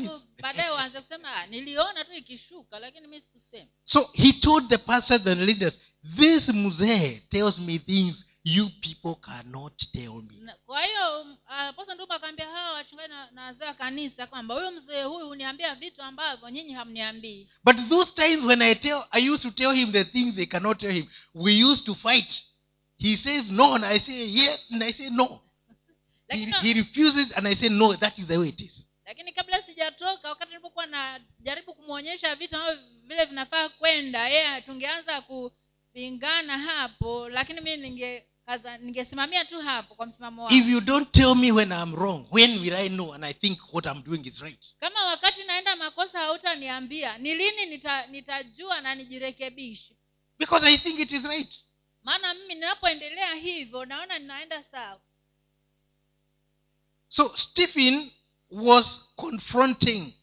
[3.83, 5.79] so he told the pastors and leaders
[6.15, 10.51] this mzee tells me things you people cannot tell me.
[10.65, 15.03] Kwa hiyo um, aposto ndugu akaambia hawa wachungaji na wazee wa kanisa kwamba huyu mzee
[15.03, 17.49] huyu huniambia vitu ambavyo nyinyi hamniambii.
[17.63, 20.77] But those times when i tell i used to tell him the things they cannot
[20.79, 21.07] tell him.
[21.33, 22.43] We used to fight.
[22.97, 25.39] He says no and i say yes and i say no.
[26.33, 28.85] He, he refuses and i say no that is the way it is.
[29.05, 36.57] Lakini kabla sijatoka wakati nilipokuwa najaribu kumwonyesha vitu ambavyo vile vinafaa kwenda yeye tungeanza kupingana
[36.57, 40.57] hapo lakini mi ninge kaza- ningesimamia tu hapo kwa msimamo wangu.
[40.57, 43.73] If you don't tell me when i'm wrong when will i know and i think
[43.73, 44.75] what i'm doing is right?
[44.79, 49.95] Kama wakati naenda makosa hautaniambia ni lini nita, nitajua na nijirekebishe?
[50.39, 51.63] Because i think it is right.
[52.03, 55.01] Maana mimi ninapoendelea hivyo naona ninaenda sawa.
[57.09, 58.11] So stephen
[58.49, 58.85] was
[59.15, 60.13] confronting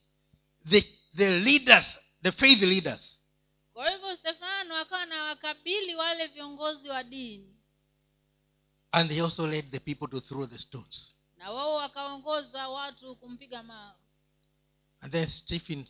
[0.68, 0.80] the,
[1.16, 1.86] the leaders
[2.22, 3.16] the faith leaders.
[3.72, 7.54] Kwa hivyo stefano akawa na wakabili wale viongozi wa dini
[8.92, 11.14] and they also led the people to throw the stones.
[11.38, 13.94] Na wao wakaongoza watu kumpiga mawe.
[15.00, 15.84] And then stephen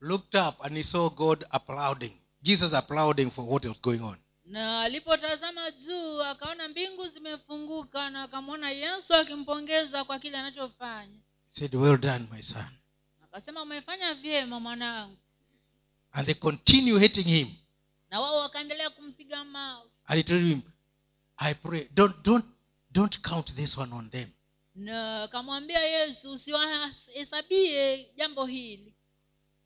[0.00, 2.12] looked up and he saw god applauding.
[2.42, 4.16] Jesus applauding for what was going on.
[4.44, 11.18] Na alipotazama juu akaona mbingu zimefunguka na akamwona yesu akimpongeza kwa kile anachofanya.
[11.48, 12.68] He said well done my son.
[13.24, 15.16] Akasema umefanya vyema mwanangu.
[16.12, 17.48] And they continue hating him.
[18.10, 19.84] Na wao wakaendelea kumpiga mawe.
[20.06, 20.62] And he told him
[21.40, 21.88] i pray.
[21.94, 22.44] Don't don't
[22.92, 24.28] don't count this one on them.
[24.74, 28.94] Na akamwambia yesu usiwahesabie jambo hili.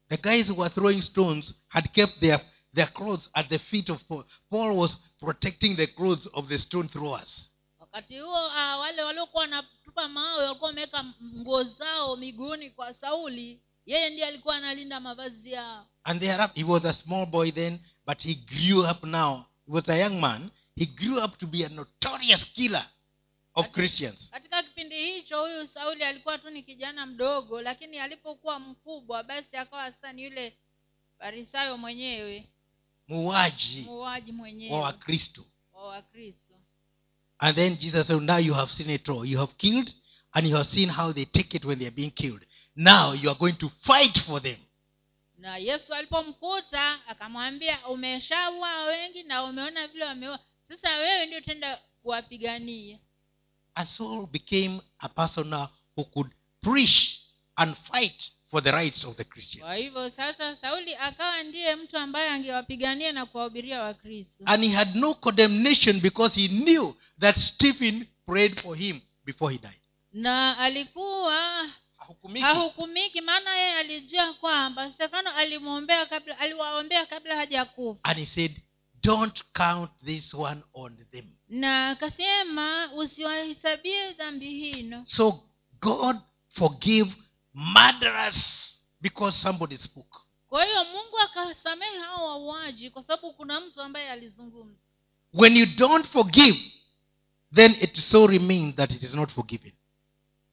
[0.09, 2.41] The guys who were throwing stones had kept their
[2.75, 4.25] their clothes at the feet of paul.
[4.51, 7.51] Paul was protecting the clothes of the stone throwers.
[7.81, 13.61] Wakati huo uh, wale waliokuwa wanatupa mawe walikuwa wameweka nguo zao miguuni kwa sauli.
[13.87, 15.87] Yeye ndiye alikuwa analinda mavazi yao.
[16.05, 19.45] And thereafter he was a small boy then but he grew up now.
[19.67, 22.85] He was a young man he grew up to be a notorious killer
[23.55, 24.29] of christians.
[24.31, 29.93] katika kipindi hicho huyu sauli alikuwa tu ni kijana mdogo lakini alipokuwa mkubwa basi akawa
[29.93, 30.57] sasa ni yule
[31.19, 32.45] farisayo mwenyewe.
[33.09, 35.45] Muuaji muuaji wa mwenyewe wakristo.
[35.73, 36.55] Wa wakristo.
[37.39, 39.25] And then jesus said now you have seen it all.
[39.27, 39.95] You have killed
[40.33, 42.47] and you have seen how they take it when they are being killed.
[42.77, 44.57] Now you are going to fight for them.
[45.39, 52.99] Na yesu alipomkuta akamwambia umeshaua wengi na umeona vile wameua sasa wewe ndio tenda kuwapigania.
[53.75, 55.53] And saul became a person
[55.97, 57.19] who could preach
[57.57, 61.99] and fight for the rights of the christians kwa hivyo sasa sauli akawa ndiye mtu
[61.99, 64.45] ambaye angewapigania na kuwahubiria wakristo.
[64.47, 69.59] And he had no condemnation because he knew that stephen prayed for him before he
[69.59, 69.81] died.
[70.13, 72.41] Na alikuwa Hahukumiki.
[72.47, 78.01] hahukumiki maana yeye alijua kwamba stefano alimwombea kabla aliwaombea kabla hajakufa.
[78.03, 78.61] And he said
[79.05, 81.25] don't count this one on them.
[81.49, 85.03] Na akasema usiwahesabie dhambi hino.
[85.07, 85.41] So
[85.81, 86.17] god
[86.49, 87.15] forgive
[87.55, 90.19] murderers because somebody spoke.
[90.49, 94.79] Kwa hiyo mungu akasamehe hao wauaji kwa sababu kuna mtu ambaye alizungumza.
[95.35, 96.73] When you don't forgive
[97.55, 99.73] then it so remains that it is not forgiven.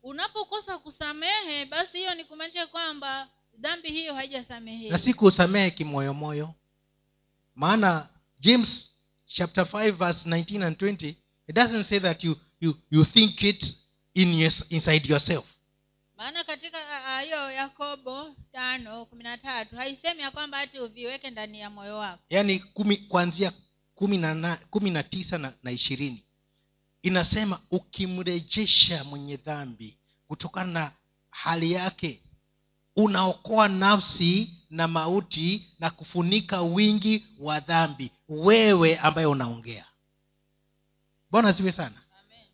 [0.04, 3.28] Unapokosa kusamehe basi hiyo ni kumaanisha kwamba
[3.58, 6.54] dhambi hiyo na haijasamehewa si kusamehe kimoyomoyo
[7.56, 8.10] maana
[8.42, 8.90] james
[9.26, 11.16] chapter 5 verse 19 and 20
[11.48, 13.76] it doesn't say that you, you, you think it
[14.14, 15.46] in yes, inside yourself.
[16.18, 16.78] Maana katika
[17.22, 22.24] hiyo yakobo tano kumi na tatu haisemi ya kwamba hati uviweke ndani ya moyo wako.
[22.30, 23.52] Yaani kumi kuanzia
[23.96, 26.24] kumi na, na, kumi na tisa na, na ishirini.
[27.02, 30.92] Inasema ukimrejesha mwenye dhambi kutokana na
[31.30, 32.22] hali yake
[32.96, 38.12] unaokoa nafsi na mauti na kufunika wingi wa dhambi.
[38.30, 39.86] Wewe ambaye unaongea.
[41.32, 42.02] Bwana ziwe sana.
[42.20, 42.46] Amen.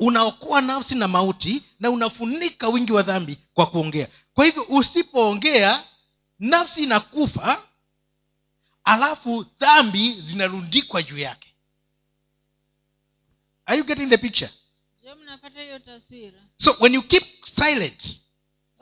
[0.00, 4.08] unaokoa nafsi na mauti na unafunika wingi wa dhambi kwa kuongea.
[4.34, 5.84] Kwa hivyo usipoongea
[6.38, 7.62] nafsi inakufa
[8.84, 11.54] alafu dhambi zinarundikwa juu yake.
[13.66, 14.50] Are you getting the picture?
[15.02, 16.40] Je mnapata hiyo taswira?
[16.56, 17.24] So when you keep
[17.56, 18.20] silent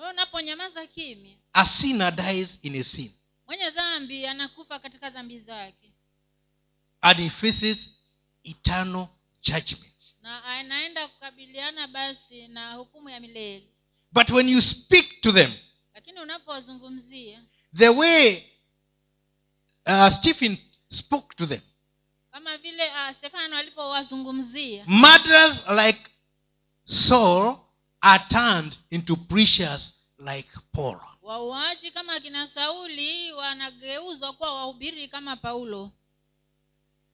[0.09, 3.13] unaponyamaza kimya a sinner dies in a sin.
[3.47, 5.91] mwenye dhambi anakufa katika dhambi zake.
[7.01, 7.91] And he faces
[8.45, 9.07] eternal
[9.43, 13.67] judgment na anaenda kukabiliana basi na hukumu ya milele.
[14.13, 15.53] But when you speak to them
[15.95, 17.43] lakini unapowazungumzia
[17.77, 18.45] the way
[19.87, 20.59] uh, stephen
[20.93, 21.61] spoke to them
[22.33, 26.11] kama vile uh, stefano alipowazungumzia murders like
[26.85, 27.59] saul
[28.01, 29.94] are turned into preachers
[30.25, 30.97] like paul.
[31.23, 35.91] Wauaji kama akina sauli wanageuzwa kuwa wahubiri kama paulo.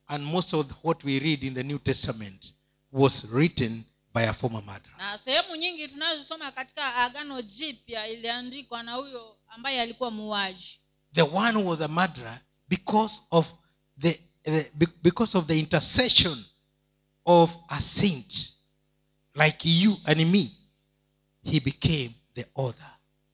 [0.06, 2.54] And most of what we read in the new testament
[2.92, 3.84] was written
[4.14, 4.96] by a former murderer.
[4.98, 10.80] Na sehemu nyingi tunazosoma katika agano jipya iliandikwa na huyo ambaye alikuwa muuaji.
[11.14, 13.46] The one who was a murderer because of
[14.00, 14.70] the, the
[15.02, 16.44] because of the intercession
[17.24, 18.52] of a saint
[19.34, 20.50] like you and me
[21.44, 22.90] he became the author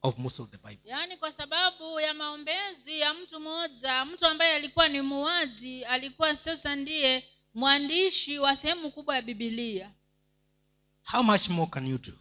[0.07, 0.91] of most of the bible.
[0.91, 6.77] Yaani kwa sababu ya maombezi ya mtu mmoja mtu ambaye alikuwa ni muwazi alikuwa sasa
[6.77, 9.93] ndiye mwandishi wa sehemu kubwa ya bibilia
[11.05, 12.13] how much more can you do?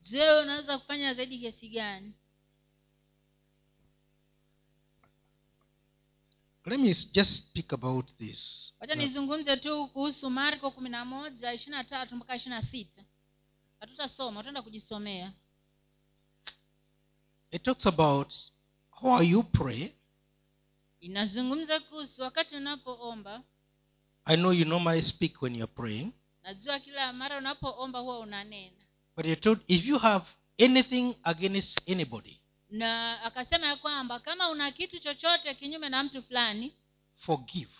[0.00, 2.12] Je unaweza kufanya zaidi kiasi gani?
[6.64, 8.72] Let me just speak about this.
[8.80, 13.04] Wacha nizungumze tu kuhusu marko kumi na moja ishiri na tatu mpaka ishiri na sita.
[13.80, 15.32] Hatutasoma utaenda kujisomea
[17.52, 18.32] it talks about
[18.90, 19.92] how you pray
[21.00, 23.42] inazungumza kuhusu wakati unapoomba.
[24.24, 26.12] I know you normally speak when you're praying.
[26.42, 28.76] Najua kila mara unapoomba huwa unanena.
[29.16, 30.24] But you're told if you have
[30.58, 32.38] anything against anybody
[32.70, 36.72] na akasema ya kwamba kama una kitu chochote kinyume na mtu fulani
[37.16, 37.70] forgive.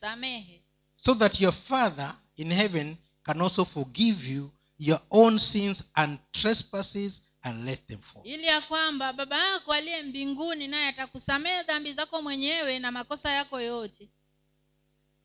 [0.00, 0.62] samehe.
[0.96, 7.22] So that your father in heaven can also forgive you your own sins and trespasses
[7.44, 8.22] and let them fall.
[8.26, 13.60] Ili ya kwamba baba yako aliye mbinguni naye atakusamehe dhambi zako mwenyewe na makosa yako
[13.60, 14.08] yote.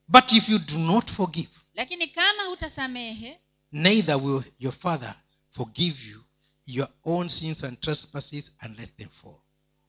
[0.08, 3.40] But if you do not forgive lakini kama hutasamehe
[3.72, 5.16] neither will your father
[5.52, 6.24] forgive you
[6.66, 9.40] your own sins and trespasses and let them fall.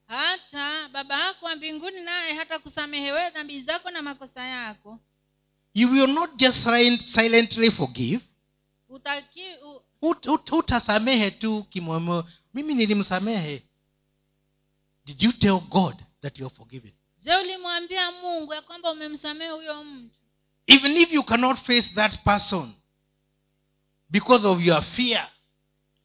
[0.07, 5.01] Hata baba yako wa mbinguni naye hata kusamehe wewe dhambi zako na makosa yako.
[5.75, 6.63] You will not just
[7.15, 8.21] silently forgive.
[8.89, 12.25] Utaki, u, Hut- ut, hutasamehe tu kimomo
[12.55, 13.63] mimi nilimsamehe.
[15.05, 16.93] Did you tell god that you're forgiven?
[17.23, 20.17] Je ulimwambia mungu ya kwamba umemsamehe huyo mtu?
[20.67, 22.75] Even if you cannot face that person
[24.11, 25.29] because of your fear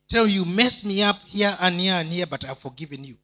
[0.08, 3.18] tell you mess me up here and here and here but i have forgiven you.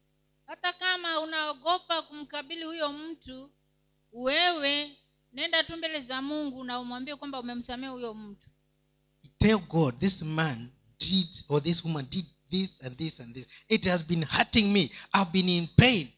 [0.46, 3.50] Hata kama unaogopa kumkabili huyo mtu
[4.12, 4.96] wewe
[5.32, 8.48] nenda tu mbele za mungu na umwambie kwamba umemsamehe huyo mtu
[9.42, 13.46] tell god this man did or this woman did this and this and this.
[13.68, 14.90] It has been hurting me.
[15.12, 16.08] I've been in pain.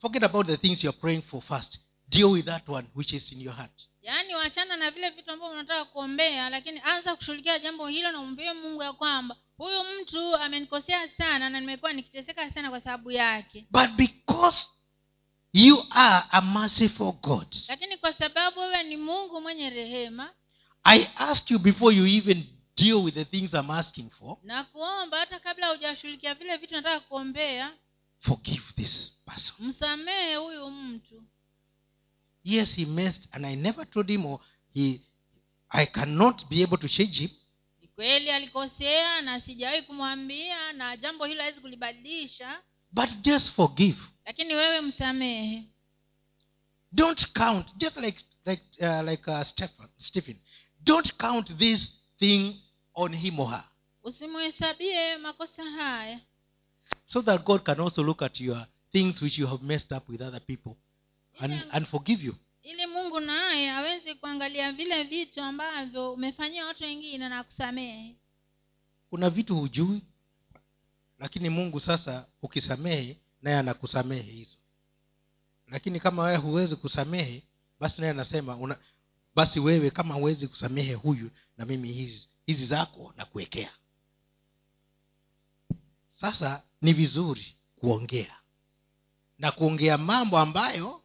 [0.00, 1.78] Forget about the things you're praying for first.
[2.08, 3.70] Deal with that one which is in your heart.
[4.02, 8.52] Yaani wachana na vile vitu ambavyo unataka kuombea lakini anza kushughulikia jambo hilo na umwambie
[8.52, 13.66] mungu ya kwamba huyu mtu amenikosea sana na nimekuwa nikiteseka sana kwa sababu yake.
[13.70, 14.66] But because
[15.52, 20.30] you are a merciful god lakini kwa sababu wewe ni mungu mwenye rehema
[20.84, 22.44] i asked you before you even
[22.76, 27.00] deal with the things i'm asking for na kuomba hata kabla hujashughulikia vile vitu nataka
[27.00, 27.72] kuombea
[28.20, 29.66] forgive this person.
[29.66, 31.22] msamehe huyu mtu.
[32.44, 34.40] Yes he messed and i never told him or
[34.74, 35.00] he
[35.68, 37.30] i cannot be able to change him.
[37.80, 42.62] Ni kweli alikosea na sijawahi kumwambia na jambo hilo hawezi kulibadilisha.
[42.92, 43.98] But just forgive.
[44.26, 45.64] Lakini wewe msamehe.
[46.92, 50.36] Don't count just like like uh, like uh, stephen stephen.
[50.84, 51.92] Don't count this
[52.22, 52.54] thing
[52.94, 53.64] on him or her.
[54.04, 56.20] Usimuhesabie makosa haya.
[57.06, 60.20] So that god can also look at your things which you have messed up with
[60.22, 60.76] other people
[61.40, 62.34] and, and forgive you.
[62.62, 68.16] ili mungu naye aweze kuangalia vile vitu ambavyo umefanyia watu wengine na kusamehe.
[69.10, 70.02] Kuna vitu hujui
[71.18, 74.56] lakini mungu sasa ukisamehe naye anakusamehe hizo.
[75.66, 77.42] Lakini kama wewe huwezi kusamehe
[77.80, 78.76] basi naye anasema una,
[79.34, 83.72] basi wewe kama huwezi kusamehe huyu na mimi hizi hizi zako na kuwekea.
[86.08, 88.36] Sasa ni vizuri kuongea.
[89.38, 91.02] Na kuongea mambo ambayo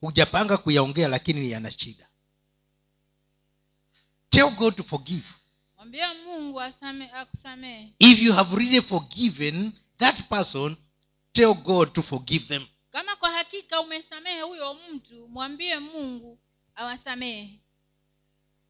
[0.00, 2.08] hujapanga kuyaongea lakini yana shida.
[4.30, 5.26] Tell god to forgive.
[5.76, 7.92] Mwambie mungu akusamehe.
[7.98, 10.76] If you have really forgiven that person
[11.32, 12.66] tell god to forgive them.
[12.90, 16.38] Kama kwa hakika umesamehe huyo mtu mwambie mungu
[16.74, 17.60] awasamehe.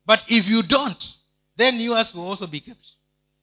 [0.07, 1.21] But if you don't
[1.57, 2.87] then yours will also be kept.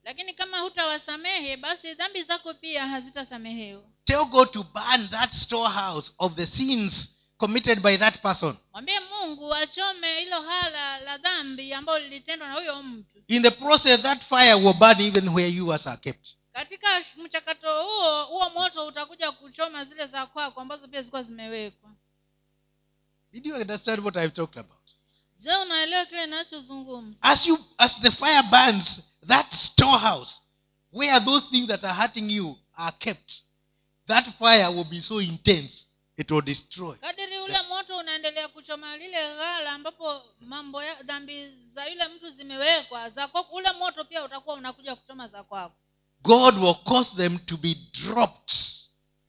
[0.03, 3.83] Lakini kama hutawasamehe basi dhambi zako pia hazitasamehewa.
[4.05, 8.57] Tell god to burn that storehouse of the sins committed by that person.
[8.73, 13.23] Mwambie mungu achome hilo hala la dhambi ambayo lilitendwa na huyo mtu.
[13.27, 16.27] In the process that fire will burn even where yours are kept.
[16.53, 21.89] Katika mchakato huo huo moto utakuja kuchoma zile za kwako ambazo pia zilikuwa zimewekwa
[23.31, 24.77] did you understand what i've talked about?
[25.39, 30.41] Je unaelewa kile inachozungumza as you as the fire burns that storehouse
[30.93, 33.31] where those things that are hurting you are kept
[34.07, 35.83] that fire will be so intense
[36.17, 36.95] it will destroy.
[36.95, 43.09] Kadiri ule moto unaendelea kuchoma lile ghala ambapo mambo ya dhambi za yule mtu zimewekwa
[43.09, 45.75] za kwako ule moto pia utakuwa unakuja kuchoma za kwako.
[46.23, 48.53] God will cause them to be dropped.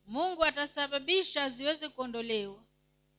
[0.07, 2.63] Mungu atasababisha ziweze kuondolewa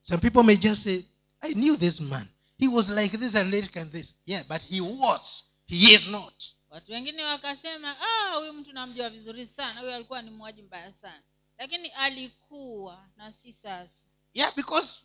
[0.03, 1.05] some people may just say
[1.42, 2.28] i knew this man.
[2.59, 4.14] He was like this and like and this.
[4.26, 5.44] Yeah but he was.
[5.66, 6.34] He is not.
[6.70, 9.80] Watu wengine wakasema ah huyu mtu namjua vizuri sana.
[9.80, 11.22] Huyu alikuwa ni mwaji mbaya sana.
[11.59, 13.90] Lakini alikuwa na si sasa.
[14.34, 15.01] Yeah because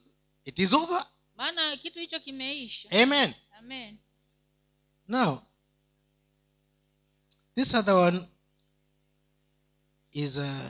[0.46, 1.06] it is over.
[1.38, 2.92] Maana kitu hicho kimeisha.
[2.92, 3.34] Amen.
[3.60, 3.98] Amen.
[5.08, 5.42] Now
[7.56, 8.28] this other one
[10.14, 10.70] is uh,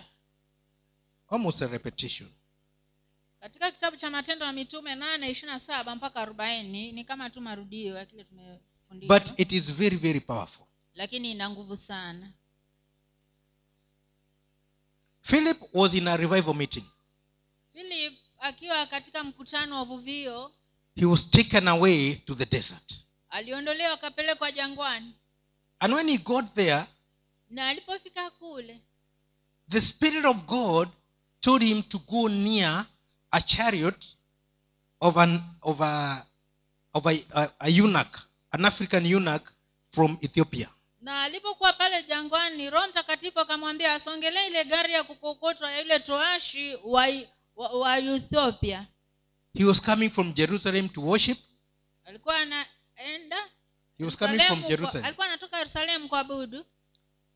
[1.30, 2.30] almost a repetition
[3.45, 7.41] katika kitabu cha matendo ya mitume nane ishiri na saba mpaka arobaini ni kama tu
[7.41, 9.19] marudio ya kile tumefundishwa.
[9.19, 10.65] But it is very very powerful.
[10.95, 12.31] Lakini ina nguvu sana.
[15.21, 16.83] Philip was in a revival meeting.
[17.73, 20.51] Philip akiwa katika mkutano wa vuvio
[20.95, 22.93] he was taken away to the desert.
[23.29, 25.13] aliondolewa akapelekwa jangwani.
[25.79, 26.85] And when he got there
[27.49, 28.81] na alipofika kule
[29.69, 30.89] the spirit of god
[31.41, 32.85] told him to go near
[33.36, 34.05] a chariot
[35.01, 36.25] of an of a
[36.93, 38.17] of a, a, a eunuch
[38.51, 39.43] an african eunuch
[39.91, 40.69] from ethiopia.
[41.01, 46.77] Na alipokuwa pale jangwani roho mtakatifu akamwambia asongelee ile gari ya kukokotwa ya yule toashi
[46.83, 47.07] wa,
[47.55, 48.86] wa, wa ethiopia.
[49.53, 51.38] He was coming from jerusalem to worship.
[52.05, 53.38] Alikuwa anaenda
[53.97, 55.05] he was coming Yerusalemu from kwa- jerusalem.
[55.05, 56.65] alikuwa anatoka yerusalemu kuabudu.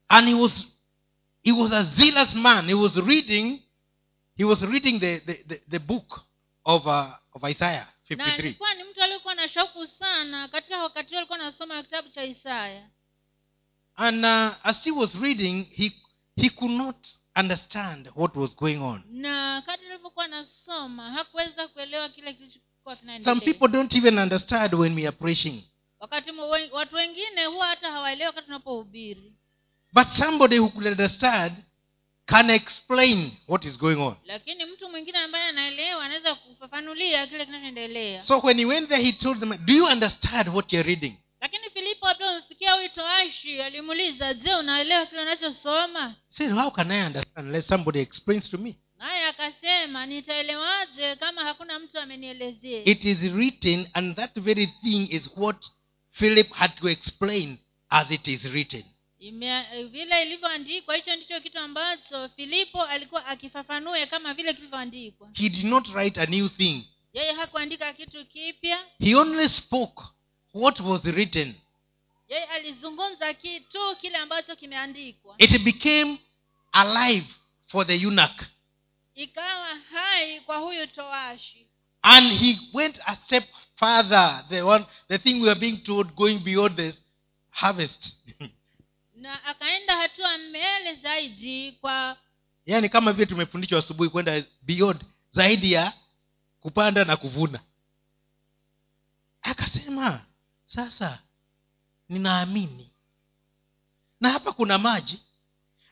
[0.09, 0.65] And he was
[1.43, 2.65] he was a zealous man.
[2.67, 3.61] He was reading
[4.39, 6.21] he was reading the the, the, the book
[6.65, 11.17] of uh, of isaiah na 53 ni mtu aliyekuwa na shauku sana katika wakati huo
[11.17, 12.89] alikuwa anasoma kitabu cha isaya.
[13.95, 15.91] And uh, as he was reading he
[16.35, 16.95] he could not
[17.35, 19.03] understand what was going on.
[19.09, 22.69] Na kadri alivyokuwa anasoma hakuweza kuelewa kile kilichokuwa
[23.23, 25.63] some people don't even understand when we are preaching.
[25.99, 26.31] Wakati
[26.71, 29.33] watu wengine huwa hata hawaelewi wakati tunapohubiri.
[29.93, 31.53] But somebody who could understand
[32.29, 34.15] can explain what is going on.
[34.25, 38.25] Lakini mtu mwingine ambaye anaelewa anaweza kufafanulia kile kinachoendelea.
[38.25, 41.13] So when he went there he told them do you understand what you're reading?
[41.41, 46.15] Lakini filipo alipomfikia wito ashi alimuuliza je unaelewa kile unachosoma?
[46.29, 48.75] Said how can i understand unless somebody explains to me?
[48.97, 52.85] Naye akasema nitaelewaje kama hakuna mtu amenielezea?
[52.85, 55.65] It is written and that very thing is what
[56.11, 57.57] philip had to explain
[57.89, 58.83] as it is written
[59.19, 65.29] Ime- vile ilivyoandikwa hicho ndicho kitu ambacho filipo alikuwa akifafanue kama vile kilivyoandikwa.
[65.33, 66.87] He did not write a new thing.
[67.13, 68.79] Yeye hakuandika kitu kipya.
[68.99, 70.03] He only spoke
[70.53, 71.55] what was written.
[72.29, 75.35] Yeye alizungumza kitu kile ambacho kimeandikwa.
[75.37, 76.17] It became
[76.71, 77.27] alive
[77.67, 78.41] for the eunuch.
[79.15, 81.65] Ikawa hai kwa huyu toashi
[82.01, 83.43] and he went a step
[83.75, 86.93] further the one the thing we are being told going beyond the
[87.49, 88.15] harvest
[89.19, 92.17] na akaenda hatua mbele zaidi kwa
[92.65, 95.01] yaani kama vile tumefundishwa asubuhi kwenda beyond
[95.33, 95.93] zaidi ya
[96.59, 97.59] kupanda na kuvuna.
[99.41, 100.25] Akasema
[100.65, 101.19] sasa
[102.09, 102.89] ninaamini.
[104.21, 105.21] Na hapa kuna maji.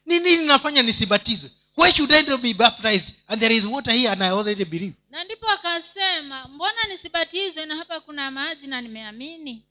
[0.05, 1.51] Ni nini nafanya nisibatizwe?
[1.77, 3.15] Why should i not be baptized?
[3.27, 4.95] And there is water here and i already believe.
[5.09, 9.63] Na ndipo akasema mbona nisibatizwe na hapa kuna maji na nimeamini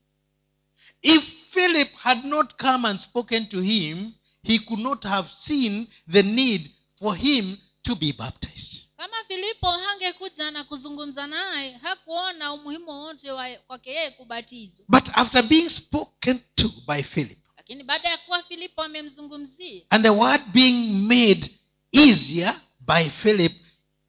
[1.03, 4.13] if philip had not come and spoken to him
[4.43, 8.87] he could not have seen the need for him to be baptized.
[8.97, 13.29] Kama filipo hangekuja na kuzungumza naye hakuona umuhimu wowote
[13.67, 14.87] kwake yeye kubatizwa.
[14.89, 20.11] But after being spoken to by Philip, lakini baada ya kuwa filipo amemzungumzia and the
[20.11, 21.51] word being made
[21.93, 22.55] easier
[22.87, 23.53] by Philip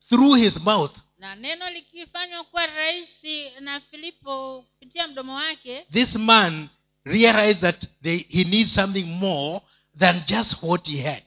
[0.09, 6.69] through his mouth, na neno likifanywa kuwa rahisi na filipo kupitia mdomo wake this man
[7.03, 9.61] realized that they, he needs something more
[9.99, 11.23] than just what he had.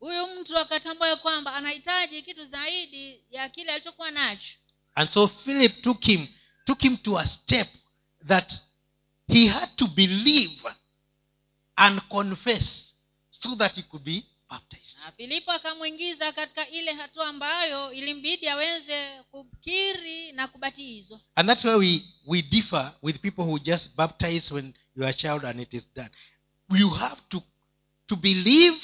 [0.00, 4.52] huyu mtu akatambua ya kwamba anahitaji kitu zaidi ya kile alichokuwa nacho
[4.96, 6.26] And so Philip took him,
[6.64, 7.68] took him to a step
[8.26, 8.52] that
[9.28, 10.62] he had to believe
[11.76, 12.94] and confess
[13.30, 14.98] so that he could be baptized.
[15.04, 21.74] na filipo akamwingiza katika ile hatua ambayo ilimbidi aweze kukiri na kubatizwa And that's why
[21.74, 25.74] we, we differ with people who just baptize when you are a child and it
[25.74, 26.10] is done.
[26.70, 27.42] You have to,
[28.06, 28.76] to believe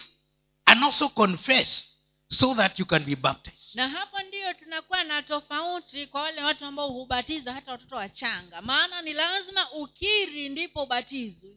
[0.67, 1.87] and also confess
[2.31, 3.75] so that you can be baptized.
[3.75, 9.03] na hapo ndiyo tunakuwa na tofauti kwa wale watu ambao hubatiza hata watoto wachanga maana
[9.03, 11.51] ni lazima ukiri ndipo ubatizwe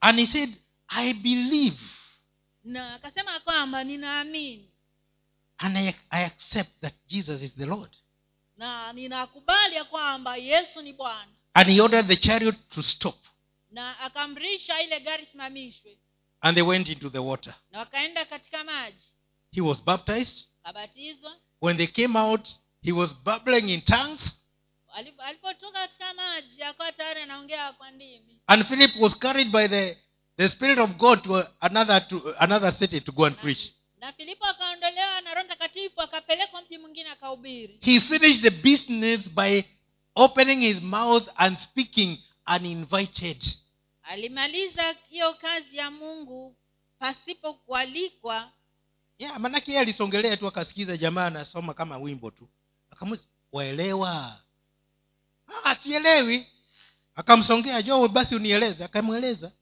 [0.00, 0.56] And he said,
[0.88, 1.76] I believe
[2.66, 4.70] na akasema kwamba ninaamini
[5.58, 7.90] and I, I accept that Jesus is the Lord.
[8.56, 13.16] na ninakubali ya kwamba yesu ni bwana And he ordered the chariot to stop.
[13.70, 15.98] na akamrisha ile gari simamishwe
[16.40, 17.54] And they went into the water.
[17.70, 19.04] na wakaenda katika maji
[19.52, 20.46] He was baptized.
[21.60, 22.48] When they came out,
[22.82, 24.32] he was babbling in tongues.
[25.18, 29.98] Alipotoka katika maji akawa tayari anaongea kwa ndimi And Philip was carried by the,
[30.36, 33.72] the Spirit of God to another, to another city to go and preach.
[34.00, 37.78] na filipo akaondolewa na roho mtakatifu akapelekwa mji mwingine akahubiri.
[37.82, 39.62] He finished the business by
[40.14, 42.18] opening his mouth and speaking
[42.56, 43.44] uninvited.
[44.02, 46.56] alimaliza hiyo kazi ya mungu
[46.98, 48.50] pasipo kualikwa.
[49.18, 52.48] Yeah, maanake yeye alisongelea tu akasikiza jamaa anasoma kama wimbo tu.
[52.90, 53.22] Akamuza
[53.52, 54.40] waelewa?
[55.64, 56.46] Ah, sielewi.
[57.14, 58.84] Akamsongea jo basi unieleze.
[58.84, 59.52] Akamweleza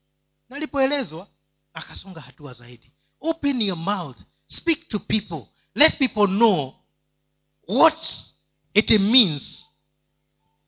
[0.54, 1.28] na alipoelezwa
[1.74, 2.90] akasonga hatua zaidi.
[3.20, 5.46] Open your mouth speak to people.
[5.74, 6.74] Let people know
[7.68, 7.98] what
[8.74, 9.70] it means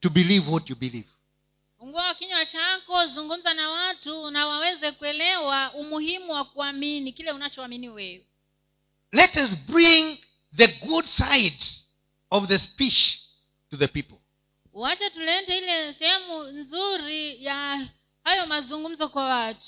[0.01, 1.07] to believe what you believe.
[1.79, 8.25] Fungua kinywa chako zungumza na watu na waweze kuelewa umuhimu wa kuamini kile unachoamini wewe.
[9.11, 10.17] Let us bring
[10.55, 11.85] the good sides
[12.31, 13.19] of the speech
[13.69, 14.17] to the people.
[14.73, 17.87] Wacha tulete ile sehemu nzuri ya
[18.27, 19.67] hayo mazungumzo kwa watu.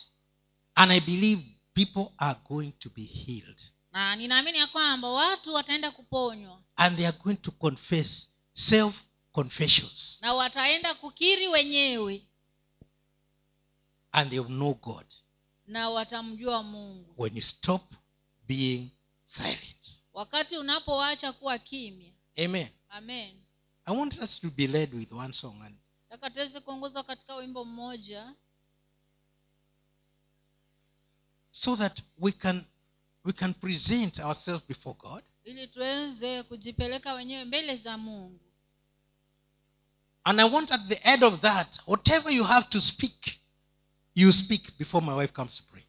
[0.75, 1.43] And i believe
[1.73, 3.61] people are going to be healed.
[3.91, 6.61] Na ninaamini ya kwamba watu wataenda kuponywa.
[6.75, 8.95] And they are going to confess self
[9.31, 12.25] confessions na wataenda kukiri wenyewe.
[14.11, 15.05] And they will know god
[15.67, 17.13] na watamjua mungu.
[17.17, 17.93] when you stop
[18.47, 18.89] being
[19.25, 20.01] silent.
[20.13, 22.11] Wakati unapoacha kuwa kimya.
[22.45, 22.69] Amen.
[22.89, 23.31] Amen.
[23.85, 25.75] I want us to be led with one song and
[26.09, 28.33] taka tuweze kuongozwa katika wimbo mmoja
[31.59, 32.65] so that we can
[33.23, 35.23] we can present ourselves before god.
[35.43, 38.39] ili tuweze kujipeleka wenyewe mbele za mungu.
[40.23, 43.39] And i want at the end of that whatever you have to speak
[44.15, 45.83] you speak before my wife comes to pray.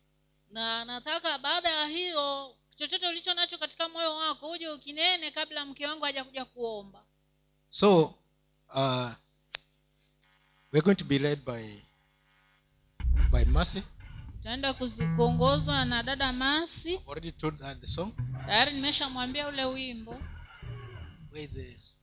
[0.51, 5.87] Na nataka baada ya hiyo chochote ulicho nacho katika moyo wako uje ukinene kabla mke
[5.87, 7.05] wangu haja kuja kuomba.
[7.69, 8.05] So
[8.75, 9.11] uh,
[10.73, 11.83] we're going to be led by
[13.31, 13.83] by mercy
[14.41, 16.99] utaenda kuzi- kuongozwa na dada masi.
[18.47, 20.17] Tayari nimeshamwambia ule wimbo.
[21.33, 21.97] Where is this